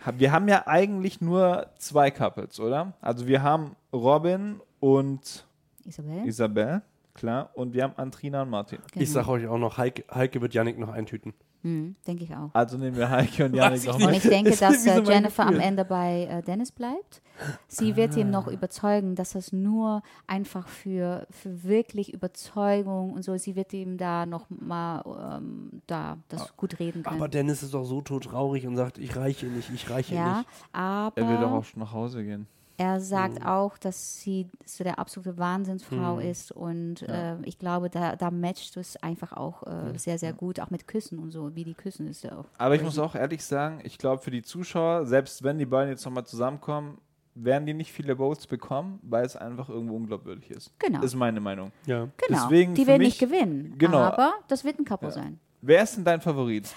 Ha- 0.04 0.14
Wir 0.16 0.32
haben 0.32 0.48
ja 0.48 0.66
eigentlich 0.66 1.20
nur 1.20 1.66
zwei 1.78 2.10
Couples, 2.10 2.58
oder? 2.58 2.94
Also 3.00 3.26
wir 3.26 3.42
haben 3.42 3.76
Robin 3.92 4.60
und 4.80 5.44
Isabel? 5.84 6.26
Isabel, 6.26 6.82
klar, 7.14 7.50
und 7.54 7.74
wir 7.74 7.84
haben 7.84 7.94
Antrina 7.96 8.42
und 8.42 8.50
Martin. 8.50 8.78
Genau. 8.92 9.02
Ich 9.02 9.12
sage 9.12 9.28
euch 9.30 9.46
auch 9.46 9.58
noch, 9.58 9.76
Heike, 9.78 10.04
Heike 10.12 10.40
wird 10.40 10.54
Yannick 10.54 10.78
noch 10.78 10.88
eintüten. 10.88 11.32
Mhm, 11.66 11.96
denke 12.06 12.22
ich 12.22 12.32
auch. 12.32 12.50
Also 12.52 12.78
nehmen 12.78 12.96
wir 12.96 13.10
Heike 13.10 13.46
und 13.46 13.54
Janik 13.56 13.80
ich 13.80 13.86
nochmal. 13.86 14.08
Und 14.08 14.14
ich 14.14 14.22
denke, 14.22 14.50
dass 14.56 14.84
so 14.84 14.90
äh, 14.90 15.00
mein 15.00 15.04
Jennifer 15.04 15.46
am. 15.46 15.58
Ende 15.58 15.84
bei 15.84 16.28
äh, 16.30 16.40
Dennis 16.40 16.70
bleibt. 16.70 17.22
Sie 17.66 17.96
wird 17.96 18.16
ihm 18.16 18.30
noch 18.30 18.46
überzeugen, 18.46 19.16
dass 19.16 19.32
das 19.32 19.52
nur 19.52 20.02
einfach 20.28 20.68
für, 20.68 21.26
für 21.28 21.64
wirklich 21.64 22.14
Überzeugung 22.14 23.12
und 23.12 23.24
so, 23.24 23.36
sie 23.36 23.56
wird 23.56 23.72
ihm 23.72 23.98
da 23.98 24.26
noch 24.26 24.46
mal 24.48 25.02
ähm, 25.36 25.82
da 25.88 26.18
das 26.28 26.56
gut 26.56 26.78
reden 26.78 27.02
können. 27.02 27.16
Aber 27.16 27.28
Dennis 27.28 27.64
ist 27.64 27.74
doch 27.74 27.84
so 27.84 28.00
todtraurig 28.00 28.66
und 28.66 28.76
sagt, 28.76 28.98
ich 28.98 29.16
reiche 29.16 29.46
nicht, 29.46 29.68
ich 29.74 29.90
reiche 29.90 30.14
ja, 30.14 30.38
nicht. 30.38 30.48
aber 30.72 31.20
Er 31.20 31.28
will 31.28 31.36
doch 31.38 31.50
auch 31.50 31.64
schon 31.64 31.80
nach 31.80 31.92
Hause 31.92 32.24
gehen. 32.24 32.46
Er 32.78 33.00
sagt 33.00 33.40
Mhm. 33.40 33.46
auch, 33.46 33.78
dass 33.78 34.18
sie 34.20 34.48
so 34.66 34.84
der 34.84 34.98
absolute 34.98 35.38
Wahnsinnsfrau 35.38 36.18
ist 36.18 36.52
und 36.52 37.02
äh, 37.08 37.36
ich 37.42 37.58
glaube, 37.58 37.88
da, 37.88 38.16
da 38.16 38.30
matcht 38.30 38.76
es 38.76 38.96
einfach 39.02 39.32
auch 39.32 39.62
äh, 39.66 39.96
sehr, 39.98 40.18
sehr 40.18 40.32
gut, 40.34 40.60
auch 40.60 40.68
mit 40.70 40.86
Küssen 40.86 41.18
und 41.18 41.30
so, 41.30 41.54
wie 41.54 41.64
die 41.64 41.72
küssen 41.74 42.06
ist 42.06 42.22
ja 42.22 42.36
auch. 42.38 42.44
Aber 42.58 42.74
ich 42.74 42.82
muss 42.82 42.98
auch 42.98 43.14
ehrlich 43.14 43.42
sagen, 43.44 43.80
ich 43.84 43.96
glaube 43.96 44.22
für 44.22 44.30
die 44.30 44.42
Zuschauer, 44.42 45.06
selbst 45.06 45.42
wenn 45.42 45.56
die 45.58 45.64
beiden 45.66 45.90
jetzt 45.90 46.04
nochmal 46.04 46.26
zusammenkommen, 46.26 46.98
werden 47.34 47.66
die 47.66 47.74
nicht 47.74 47.92
viele 47.92 48.16
Votes 48.16 48.46
bekommen, 48.46 48.98
weil 49.02 49.24
es 49.24 49.36
einfach 49.36 49.68
irgendwo 49.68 49.96
unglaubwürdig 49.96 50.50
ist. 50.50 50.70
Genau. 50.78 51.02
Ist 51.02 51.14
meine 51.14 51.40
Meinung. 51.40 51.70
Ja. 51.86 52.08
Genau, 52.16 52.42
deswegen 52.44 52.74
die 52.74 52.86
will 52.86 52.98
mich- 52.98 53.08
nicht 53.08 53.18
gewinnen, 53.20 53.74
Genau. 53.78 53.98
aber 53.98 54.32
das 54.48 54.64
wird 54.64 54.78
ein 54.78 54.84
Couple 54.84 55.08
Ja. 55.08 55.14
sein. 55.14 55.38
Wer 55.62 55.82
ist 55.82 55.96
denn 55.96 56.04
dein 56.04 56.20
Favorit? 56.20 56.68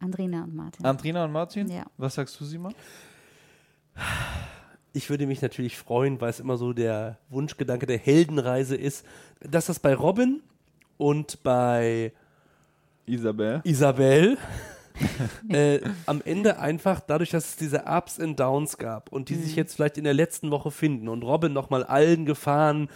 Andrina 0.00 0.44
und 0.44 0.54
Martin. 0.54 0.84
Andrina 0.84 1.24
und 1.24 1.32
Martin? 1.32 1.68
Ja. 1.70 1.84
Was 1.96 2.14
sagst 2.14 2.38
du, 2.40 2.44
Simon? 2.44 2.74
Ich 4.94 5.10
würde 5.10 5.26
mich 5.26 5.42
natürlich 5.42 5.76
freuen, 5.76 6.20
weil 6.20 6.30
es 6.30 6.38
immer 6.38 6.56
so 6.56 6.72
der 6.72 7.18
Wunschgedanke 7.28 7.84
der 7.84 7.98
Heldenreise 7.98 8.76
ist, 8.76 9.04
dass 9.40 9.66
das 9.66 9.80
bei 9.80 9.92
Robin 9.92 10.40
und 10.96 11.42
bei 11.42 12.12
Isabel. 13.04 13.60
Isabel 13.64 14.38
äh, 15.48 15.80
am 16.06 16.22
Ende 16.24 16.60
einfach 16.60 17.00
dadurch, 17.00 17.30
dass 17.30 17.50
es 17.50 17.56
diese 17.56 17.84
Ups 17.86 18.20
and 18.20 18.38
Downs 18.38 18.78
gab 18.78 19.10
und 19.10 19.28
die 19.28 19.34
sich 19.34 19.56
jetzt 19.56 19.74
vielleicht 19.74 19.98
in 19.98 20.04
der 20.04 20.14
letzten 20.14 20.52
Woche 20.52 20.70
finden 20.70 21.08
und 21.08 21.24
Robin 21.24 21.52
nochmal 21.52 21.82
allen 21.82 22.24
Gefahren 22.24 22.88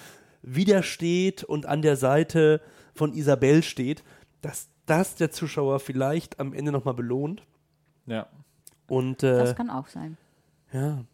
widersteht 0.42 1.42
und 1.42 1.66
an 1.66 1.82
der 1.82 1.96
Seite 1.96 2.60
von 2.94 3.12
Isabel 3.12 3.64
steht, 3.64 4.04
dass 4.40 4.68
das 4.86 5.16
der 5.16 5.32
Zuschauer 5.32 5.80
vielleicht 5.80 6.38
am 6.38 6.54
Ende 6.54 6.70
nochmal 6.70 6.94
belohnt. 6.94 7.42
Ja. 8.06 8.28
Und 8.86 9.24
äh, 9.24 9.38
Das 9.38 9.56
kann 9.56 9.68
auch 9.68 9.88
sein. 9.88 10.16
ja, 10.72 11.04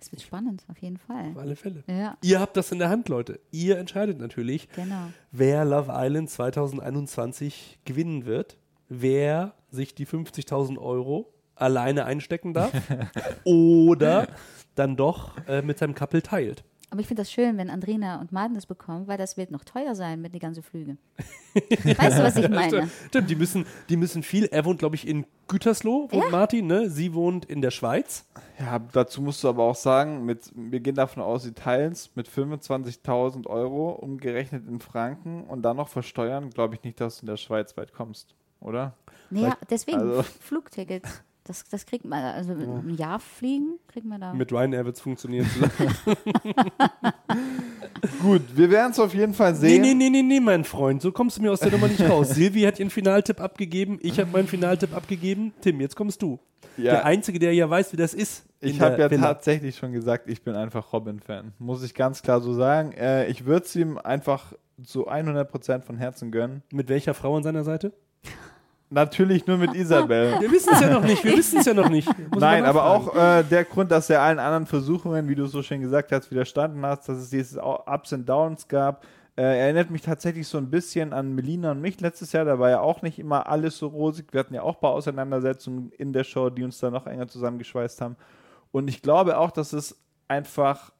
Es 0.00 0.10
wird 0.10 0.22
spannend, 0.22 0.64
auf 0.68 0.78
jeden 0.78 0.96
Fall. 0.96 1.30
auf 1.30 1.38
alle 1.38 1.54
Fälle. 1.54 1.84
Ja, 1.86 2.16
Ihr 2.22 2.40
habt 2.40 2.56
das 2.56 2.72
in 2.72 2.80
der 2.80 2.88
Hand, 2.88 3.08
Leute. 3.08 3.38
Ihr 3.52 3.78
entscheidet 3.78 4.18
natürlich, 4.18 4.68
genau. 4.70 5.10
wer 5.30 5.64
Love 5.64 5.92
Island 5.94 6.28
2021 6.28 7.78
gewinnen 7.84 8.26
wird, 8.26 8.56
wer 8.88 9.54
sich 9.70 9.94
die 9.94 10.06
50.000 10.06 10.78
Euro 10.78 11.32
alleine 11.54 12.04
einstecken 12.04 12.52
darf 12.52 12.72
oder 13.44 14.26
dann 14.74 14.96
doch 14.96 15.36
äh, 15.46 15.62
mit 15.62 15.78
seinem 15.78 15.94
Couple 15.94 16.22
teilt. 16.22 16.64
Aber 16.92 17.00
ich 17.00 17.06
finde 17.06 17.22
das 17.22 17.32
schön, 17.32 17.56
wenn 17.56 17.70
Andrina 17.70 18.20
und 18.20 18.32
Martin 18.32 18.54
das 18.54 18.66
bekommen, 18.66 19.08
weil 19.08 19.16
das 19.16 19.38
wird 19.38 19.50
noch 19.50 19.64
teuer 19.64 19.94
sein 19.94 20.20
mit 20.20 20.34
den 20.34 20.40
ganzen 20.40 20.62
Flügen. 20.62 20.98
weißt 21.54 22.18
du, 22.18 22.22
was 22.22 22.36
ich 22.36 22.50
meine? 22.50 22.90
Stimmt, 23.08 23.30
die 23.30 23.34
müssen, 23.34 23.64
die 23.88 23.96
müssen 23.96 24.22
viel. 24.22 24.44
Er 24.44 24.66
wohnt, 24.66 24.78
glaube 24.78 24.96
ich, 24.96 25.08
in 25.08 25.24
Gütersloh, 25.48 26.12
wohnt 26.12 26.30
Martin, 26.30 26.66
ne? 26.66 26.90
Sie 26.90 27.14
wohnt 27.14 27.46
in 27.46 27.62
der 27.62 27.70
Schweiz. 27.70 28.26
Ja, 28.58 28.78
dazu 28.78 29.22
musst 29.22 29.42
du 29.42 29.48
aber 29.48 29.62
auch 29.62 29.74
sagen, 29.74 30.26
mit, 30.26 30.52
wir 30.54 30.80
gehen 30.80 30.94
davon 30.94 31.22
aus, 31.22 31.44
sie 31.44 31.52
teilen 31.52 31.92
es 31.92 32.14
mit 32.14 32.28
25.000 32.28 33.46
Euro 33.46 33.92
umgerechnet 33.92 34.68
in 34.68 34.78
Franken 34.78 35.44
und 35.44 35.62
dann 35.62 35.78
noch 35.78 35.88
versteuern, 35.88 36.50
glaube 36.50 36.74
ich 36.74 36.82
nicht, 36.82 37.00
dass 37.00 37.16
du 37.16 37.22
in 37.22 37.28
der 37.28 37.38
Schweiz 37.38 37.74
weit 37.78 37.94
kommst, 37.94 38.34
oder? 38.60 38.92
Naja, 39.30 39.56
deswegen 39.70 39.98
also- 39.98 40.24
Flugticket. 40.24 41.04
Das, 41.44 41.64
das 41.64 41.86
kriegt 41.86 42.04
man, 42.04 42.22
also 42.22 42.52
ein 42.52 42.94
Jahr 42.96 43.18
fliegen 43.18 43.78
kriegt 43.88 44.06
man 44.06 44.20
da. 44.20 44.32
Mit 44.32 44.52
Ryanair 44.52 44.84
wird 44.84 44.94
es 44.96 45.02
funktionieren. 45.02 45.48
Gut, 48.22 48.42
wir 48.54 48.70
werden 48.70 48.92
es 48.92 49.00
auf 49.00 49.12
jeden 49.12 49.34
Fall 49.34 49.52
nee, 49.52 49.58
sehen. 49.58 49.82
nee, 49.82 49.94
nee, 49.94 50.10
nee, 50.10 50.22
nee, 50.22 50.40
mein 50.40 50.62
Freund. 50.62 51.02
So 51.02 51.10
kommst 51.10 51.38
du 51.38 51.42
mir 51.42 51.50
aus 51.50 51.58
der 51.60 51.72
Nummer 51.72 51.88
nicht 51.88 52.00
raus. 52.00 52.30
Silvi 52.34 52.62
hat 52.62 52.78
ihren 52.78 52.90
Finaltipp 52.90 53.40
abgegeben. 53.40 53.98
Ich 54.02 54.20
habe 54.20 54.30
meinen 54.30 54.46
Finaltipp 54.46 54.94
abgegeben. 54.94 55.52
Tim, 55.60 55.80
jetzt 55.80 55.96
kommst 55.96 56.22
du. 56.22 56.38
Ja. 56.76 56.92
Der 56.92 57.04
Einzige, 57.04 57.38
der 57.38 57.52
ja 57.52 57.68
weiß, 57.68 57.92
wie 57.92 57.96
das 57.96 58.14
ist. 58.14 58.46
Ich 58.60 58.80
habe 58.80 59.00
ja 59.00 59.10
Villa. 59.10 59.22
tatsächlich 59.22 59.76
schon 59.76 59.92
gesagt, 59.92 60.30
ich 60.30 60.42
bin 60.42 60.54
einfach 60.54 60.92
Robin-Fan. 60.92 61.52
Muss 61.58 61.82
ich 61.82 61.94
ganz 61.94 62.22
klar 62.22 62.40
so 62.40 62.54
sagen. 62.54 62.92
Äh, 62.92 63.26
ich 63.26 63.44
würde 63.44 63.66
es 63.66 63.74
ihm 63.74 63.98
einfach 63.98 64.52
zu 64.84 65.08
100% 65.08 65.82
von 65.82 65.96
Herzen 65.96 66.30
gönnen. 66.30 66.62
Mit 66.72 66.88
welcher 66.88 67.14
Frau 67.14 67.36
an 67.36 67.42
seiner 67.42 67.64
Seite? 67.64 67.92
Natürlich 68.92 69.46
nur 69.46 69.56
mit 69.56 69.74
Isabel. 69.74 70.38
Wir 70.38 70.50
wissen 70.50 70.74
es 70.74 70.80
ja 70.80 70.90
noch 70.90 71.02
nicht. 71.02 71.24
Wir 71.24 71.34
wissen 71.34 71.60
es 71.60 71.64
ja 71.64 71.72
noch 71.72 71.88
nicht. 71.88 72.06
Muss 72.30 72.40
Nein, 72.40 72.66
aber 72.66 72.84
auch 72.84 73.16
äh, 73.16 73.42
der 73.42 73.64
Grund, 73.64 73.90
dass 73.90 74.10
er 74.10 74.20
allen 74.20 74.38
anderen 74.38 74.66
Versuchungen, 74.66 75.28
wie 75.30 75.34
du 75.34 75.46
so 75.46 75.62
schön 75.62 75.80
gesagt 75.80 76.12
hast, 76.12 76.30
widerstanden 76.30 76.84
hast, 76.84 77.08
dass 77.08 77.16
es 77.16 77.30
dieses 77.30 77.56
Ups 77.56 78.12
and 78.12 78.28
Downs 78.28 78.68
gab. 78.68 79.06
Äh, 79.34 79.60
erinnert 79.60 79.90
mich 79.90 80.02
tatsächlich 80.02 80.46
so 80.46 80.58
ein 80.58 80.68
bisschen 80.68 81.14
an 81.14 81.34
Melina 81.34 81.70
und 81.70 81.80
mich 81.80 82.02
letztes 82.02 82.32
Jahr. 82.32 82.44
Da 82.44 82.58
war 82.58 82.68
ja 82.68 82.80
auch 82.80 83.00
nicht 83.00 83.18
immer 83.18 83.46
alles 83.46 83.78
so 83.78 83.86
rosig. 83.86 84.26
Wir 84.30 84.40
hatten 84.40 84.52
ja 84.52 84.60
auch 84.60 84.74
ein 84.74 84.80
paar 84.80 84.90
Auseinandersetzungen 84.90 85.90
in 85.96 86.12
der 86.12 86.24
Show, 86.24 86.50
die 86.50 86.62
uns 86.62 86.78
da 86.78 86.90
noch 86.90 87.06
enger 87.06 87.28
zusammengeschweißt 87.28 88.02
haben. 88.02 88.16
Und 88.72 88.88
ich 88.88 89.00
glaube 89.00 89.38
auch, 89.38 89.52
dass 89.52 89.72
es 89.72 89.98
einfach, 90.28 90.92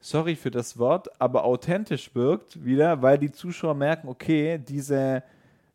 sorry 0.00 0.34
für 0.34 0.50
das 0.50 0.76
Wort, 0.76 1.08
aber 1.20 1.44
authentisch 1.44 2.16
wirkt 2.16 2.64
wieder, 2.64 3.00
weil 3.00 3.16
die 3.16 3.30
Zuschauer 3.30 3.74
merken, 3.74 4.08
okay, 4.08 4.58
diese 4.58 5.22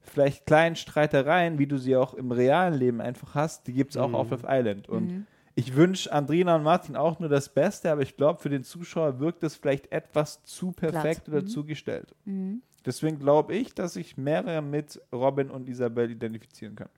vielleicht 0.10 0.46
kleinen 0.46 0.76
Streitereien, 0.76 1.60
wie 1.60 1.68
du 1.68 1.78
sie 1.78 1.96
auch 1.96 2.14
im 2.14 2.32
realen 2.32 2.74
Leben 2.74 3.02
einfach 3.02 3.36
hast, 3.36 3.68
die 3.68 3.74
gibt 3.74 3.92
es 3.92 3.98
auch 3.98 4.14
auf 4.14 4.32
Love 4.32 4.48
Island. 4.48 4.90
Und 4.90 5.26
ich 5.56 5.76
wünsche 5.76 6.12
Andrina 6.12 6.56
und 6.56 6.64
Martin 6.64 6.96
auch 6.96 7.20
nur 7.20 7.30
das 7.30 7.50
Beste, 7.50 7.92
aber 7.92 8.02
ich 8.02 8.18
glaube, 8.18 8.42
für 8.42 8.50
den 8.50 8.64
Zuschauer 8.64 9.20
wirkt 9.20 9.44
es 9.44 9.56
vielleicht 9.56 9.92
etwas 9.92 10.44
zu 10.44 10.72
perfekt 10.72 11.26
Glatt. 11.26 11.38
oder 11.38 11.46
zu 11.46 11.64
gestellt. 11.64 12.14
Deswegen 12.86 13.20
glaube 13.20 13.56
ich, 13.56 13.74
dass 13.74 13.94
sich 13.94 14.18
mehrere 14.18 14.62
mit 14.62 15.02
Robin 15.12 15.50
und 15.50 15.68
Isabel 15.68 16.12
identifizieren 16.12 16.76
können. 16.76 16.92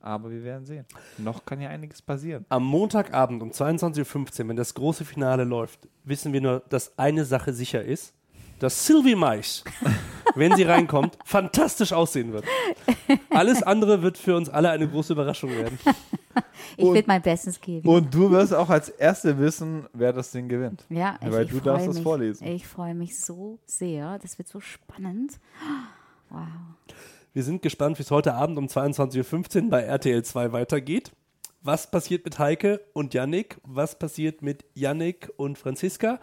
Aber 0.00 0.30
wir 0.30 0.42
werden 0.42 0.66
sehen. 0.66 0.84
Noch 1.18 1.44
kann 1.44 1.60
ja 1.60 1.68
einiges 1.70 2.02
passieren. 2.02 2.44
Am 2.48 2.64
Montagabend 2.64 3.40
um 3.40 3.50
22.15 3.50 4.42
Uhr, 4.42 4.48
wenn 4.48 4.56
das 4.56 4.74
große 4.74 5.04
Finale 5.04 5.44
läuft, 5.44 5.88
wissen 6.04 6.32
wir 6.32 6.40
nur, 6.40 6.62
dass 6.68 6.98
eine 6.98 7.24
Sache 7.24 7.52
sicher 7.52 7.84
ist, 7.84 8.12
dass 8.58 8.86
Sylvie 8.86 9.14
Mais, 9.14 9.64
wenn 10.34 10.54
sie 10.56 10.62
reinkommt, 10.64 11.18
fantastisch 11.24 11.92
aussehen 11.92 12.32
wird. 12.32 12.44
Alles 13.30 13.62
andere 13.62 14.02
wird 14.02 14.18
für 14.18 14.36
uns 14.36 14.48
alle 14.48 14.70
eine 14.70 14.88
große 14.88 15.12
Überraschung 15.12 15.50
werden. 15.50 15.78
Ich 16.76 16.84
Und- 16.84 16.94
will 16.94 17.04
mein 17.06 17.20
Bestes 17.22 17.60
geben. 17.60 17.86
Und 17.88 18.14
du 18.14 18.30
wirst 18.30 18.54
auch 18.54 18.70
als 18.70 18.88
Erste 18.88 19.38
wissen, 19.38 19.86
wer 19.92 20.12
das 20.12 20.30
Ding 20.30 20.48
gewinnt. 20.48 20.84
ja, 20.88 21.18
ich, 21.20 21.30
weil 21.30 21.44
ich 21.44 21.50
du 21.50 21.58
freu 21.58 21.64
darfst 21.64 21.88
das 21.88 21.94
mich, 21.96 22.02
vorlesen. 22.02 22.46
Ich 22.46 22.66
freue 22.66 22.94
mich 22.94 23.18
so 23.20 23.58
sehr. 23.66 24.18
Das 24.20 24.38
wird 24.38 24.48
so 24.48 24.60
spannend. 24.60 25.38
Wow. 26.30 26.40
Wir 27.34 27.42
sind 27.42 27.62
gespannt, 27.62 27.98
wie 27.98 28.02
es 28.02 28.10
heute 28.10 28.34
Abend 28.34 28.58
um 28.58 28.66
22.15 28.66 29.64
Uhr 29.64 29.70
bei 29.70 29.82
RTL 29.82 30.22
2 30.22 30.52
weitergeht. 30.52 31.12
Was 31.62 31.90
passiert 31.90 32.24
mit 32.24 32.38
Heike 32.38 32.80
und 32.92 33.14
Yannick? 33.14 33.56
Was 33.64 33.98
passiert 33.98 34.42
mit 34.42 34.64
Yannick 34.74 35.30
und 35.36 35.58
Franziska? 35.58 36.18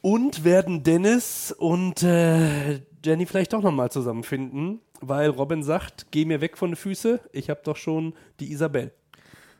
Und 0.00 0.44
werden 0.44 0.84
Dennis 0.84 1.52
und 1.52 2.02
äh, 2.02 2.80
Jenny 3.04 3.26
vielleicht 3.26 3.52
doch 3.52 3.62
nochmal 3.62 3.90
zusammenfinden, 3.90 4.80
weil 5.00 5.30
Robin 5.30 5.62
sagt, 5.62 6.06
geh 6.10 6.24
mir 6.24 6.40
weg 6.40 6.56
von 6.56 6.70
den 6.70 6.76
Füßen, 6.76 7.20
ich 7.32 7.50
habe 7.50 7.60
doch 7.64 7.76
schon 7.76 8.14
die 8.40 8.52
Isabel. 8.52 8.92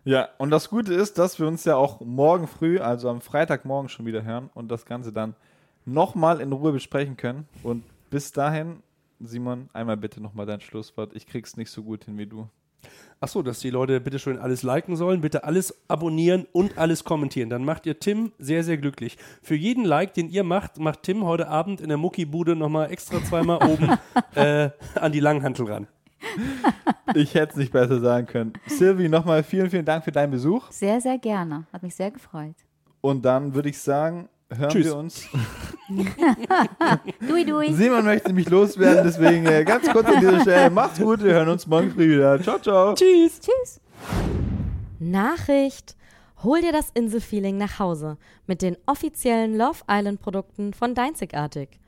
Ja, 0.04 0.28
und 0.38 0.50
das 0.50 0.70
Gute 0.70 0.94
ist, 0.94 1.18
dass 1.18 1.38
wir 1.38 1.46
uns 1.46 1.64
ja 1.64 1.76
auch 1.76 2.00
morgen 2.00 2.46
früh, 2.46 2.78
also 2.78 3.08
am 3.10 3.20
Freitagmorgen 3.20 3.88
schon 3.88 4.06
wieder 4.06 4.22
hören 4.24 4.48
und 4.54 4.70
das 4.70 4.86
Ganze 4.86 5.12
dann 5.12 5.34
nochmal 5.84 6.40
in 6.40 6.52
Ruhe 6.52 6.72
besprechen 6.72 7.16
können. 7.16 7.48
Und 7.62 7.84
bis 8.10 8.32
dahin, 8.32 8.82
Simon, 9.20 9.68
einmal 9.72 9.96
bitte 9.96 10.20
nochmal 10.20 10.46
dein 10.46 10.60
Schlusswort. 10.60 11.14
Ich 11.14 11.26
krieg's 11.26 11.56
nicht 11.56 11.70
so 11.70 11.82
gut 11.82 12.04
hin 12.04 12.16
wie 12.16 12.26
du. 12.26 12.48
Achso, 13.20 13.42
dass 13.42 13.58
die 13.58 13.70
Leute 13.70 14.00
bitte 14.00 14.20
schön 14.20 14.38
alles 14.38 14.62
liken 14.62 14.94
sollen, 14.94 15.20
bitte 15.20 15.42
alles 15.42 15.74
abonnieren 15.88 16.46
und 16.52 16.78
alles 16.78 17.02
kommentieren. 17.02 17.50
Dann 17.50 17.64
macht 17.64 17.84
ihr 17.84 17.98
Tim 17.98 18.30
sehr, 18.38 18.62
sehr 18.62 18.78
glücklich. 18.78 19.18
Für 19.42 19.56
jeden 19.56 19.84
Like, 19.84 20.14
den 20.14 20.28
ihr 20.28 20.44
macht, 20.44 20.78
macht 20.78 21.02
Tim 21.02 21.24
heute 21.24 21.48
Abend 21.48 21.80
in 21.80 21.88
der 21.88 21.98
Muckibude 21.98 22.54
nochmal 22.54 22.92
extra 22.92 23.22
zweimal 23.24 23.58
oben 23.68 23.98
äh, 24.36 24.70
an 24.94 25.10
die 25.10 25.18
Langhantel 25.18 25.66
ran. 25.66 25.88
Ich 27.14 27.34
hätte 27.34 27.52
es 27.52 27.56
nicht 27.56 27.72
besser 27.72 27.98
sagen 27.98 28.26
können. 28.26 28.52
Silvi, 28.66 29.08
nochmal 29.08 29.42
vielen, 29.42 29.70
vielen 29.70 29.84
Dank 29.84 30.04
für 30.04 30.12
deinen 30.12 30.30
Besuch. 30.30 30.70
Sehr, 30.70 31.00
sehr 31.00 31.18
gerne. 31.18 31.66
Hat 31.72 31.82
mich 31.82 31.96
sehr 31.96 32.12
gefreut. 32.12 32.54
Und 33.00 33.24
dann 33.24 33.54
würde 33.54 33.68
ich 33.68 33.78
sagen, 33.78 34.28
hören 34.56 34.70
Tschüss. 34.70 34.86
wir 34.86 34.96
uns. 34.96 35.28
Dui, 37.28 37.44
dui. 37.44 37.72
Simon 37.72 38.04
möchte 38.04 38.32
mich 38.32 38.48
loswerden, 38.48 39.04
deswegen 39.04 39.46
äh, 39.46 39.64
ganz 39.64 39.88
kurz 39.90 40.06
an 40.06 40.20
dieser 40.20 40.40
Stelle. 40.40 40.70
Macht's 40.70 40.98
gut, 40.98 41.22
wir 41.22 41.32
hören 41.32 41.48
uns 41.48 41.66
morgen 41.66 41.90
früh 41.90 42.16
wieder. 42.16 42.40
Ciao, 42.42 42.58
ciao. 42.58 42.94
Tschüss. 42.94 43.40
Tschüss. 43.40 43.80
Nachricht! 44.98 45.96
Hol 46.44 46.60
dir 46.60 46.72
das 46.72 46.90
Inselfeeling 46.90 47.56
nach 47.56 47.80
Hause 47.80 48.16
mit 48.46 48.62
den 48.62 48.76
offiziellen 48.86 49.56
Love 49.56 49.80
Island 49.90 50.20
Produkten 50.20 50.72
von 50.72 50.94
Deinzigartig. 50.94 51.80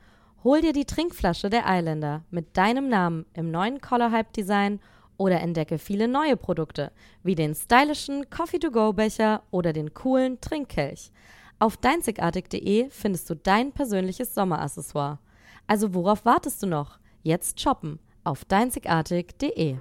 Hol 0.43 0.61
dir 0.61 0.73
die 0.73 0.87
Trinkflasche 0.87 1.51
der 1.51 1.65
Islander 1.69 2.25
mit 2.31 2.57
deinem 2.57 2.89
Namen 2.89 3.27
im 3.35 3.51
neuen 3.51 3.81
Color 3.81 4.11
Hype 4.11 4.33
Design 4.33 4.81
oder 5.19 5.41
entdecke 5.41 5.79
viele 5.79 6.09
neue 6.09 6.37
Produkte 6.37 6.91
wie 7.23 7.35
den 7.35 7.55
stylischen 7.55 8.29
Coffee-to-go-Becher 8.31 9.43
oder 9.51 9.73
den 9.73 9.95
coolen 9.95 10.41
Trinkkelch. 10.41 11.13
Auf 11.61 11.77
deinzigartig.de 11.77 12.89
findest 12.89 13.29
du 13.29 13.37
dein 13.37 13.73
persönliches 13.73 14.35
Sommeraccessoire. 14.35 15.19
Also 15.67 15.93
worauf 15.93 16.25
wartest 16.25 16.63
du 16.63 16.67
noch? 16.67 16.99
Jetzt 17.23 17.61
shoppen 17.61 17.99
auf 18.25 18.47
deinzigartig.de. 18.47 19.77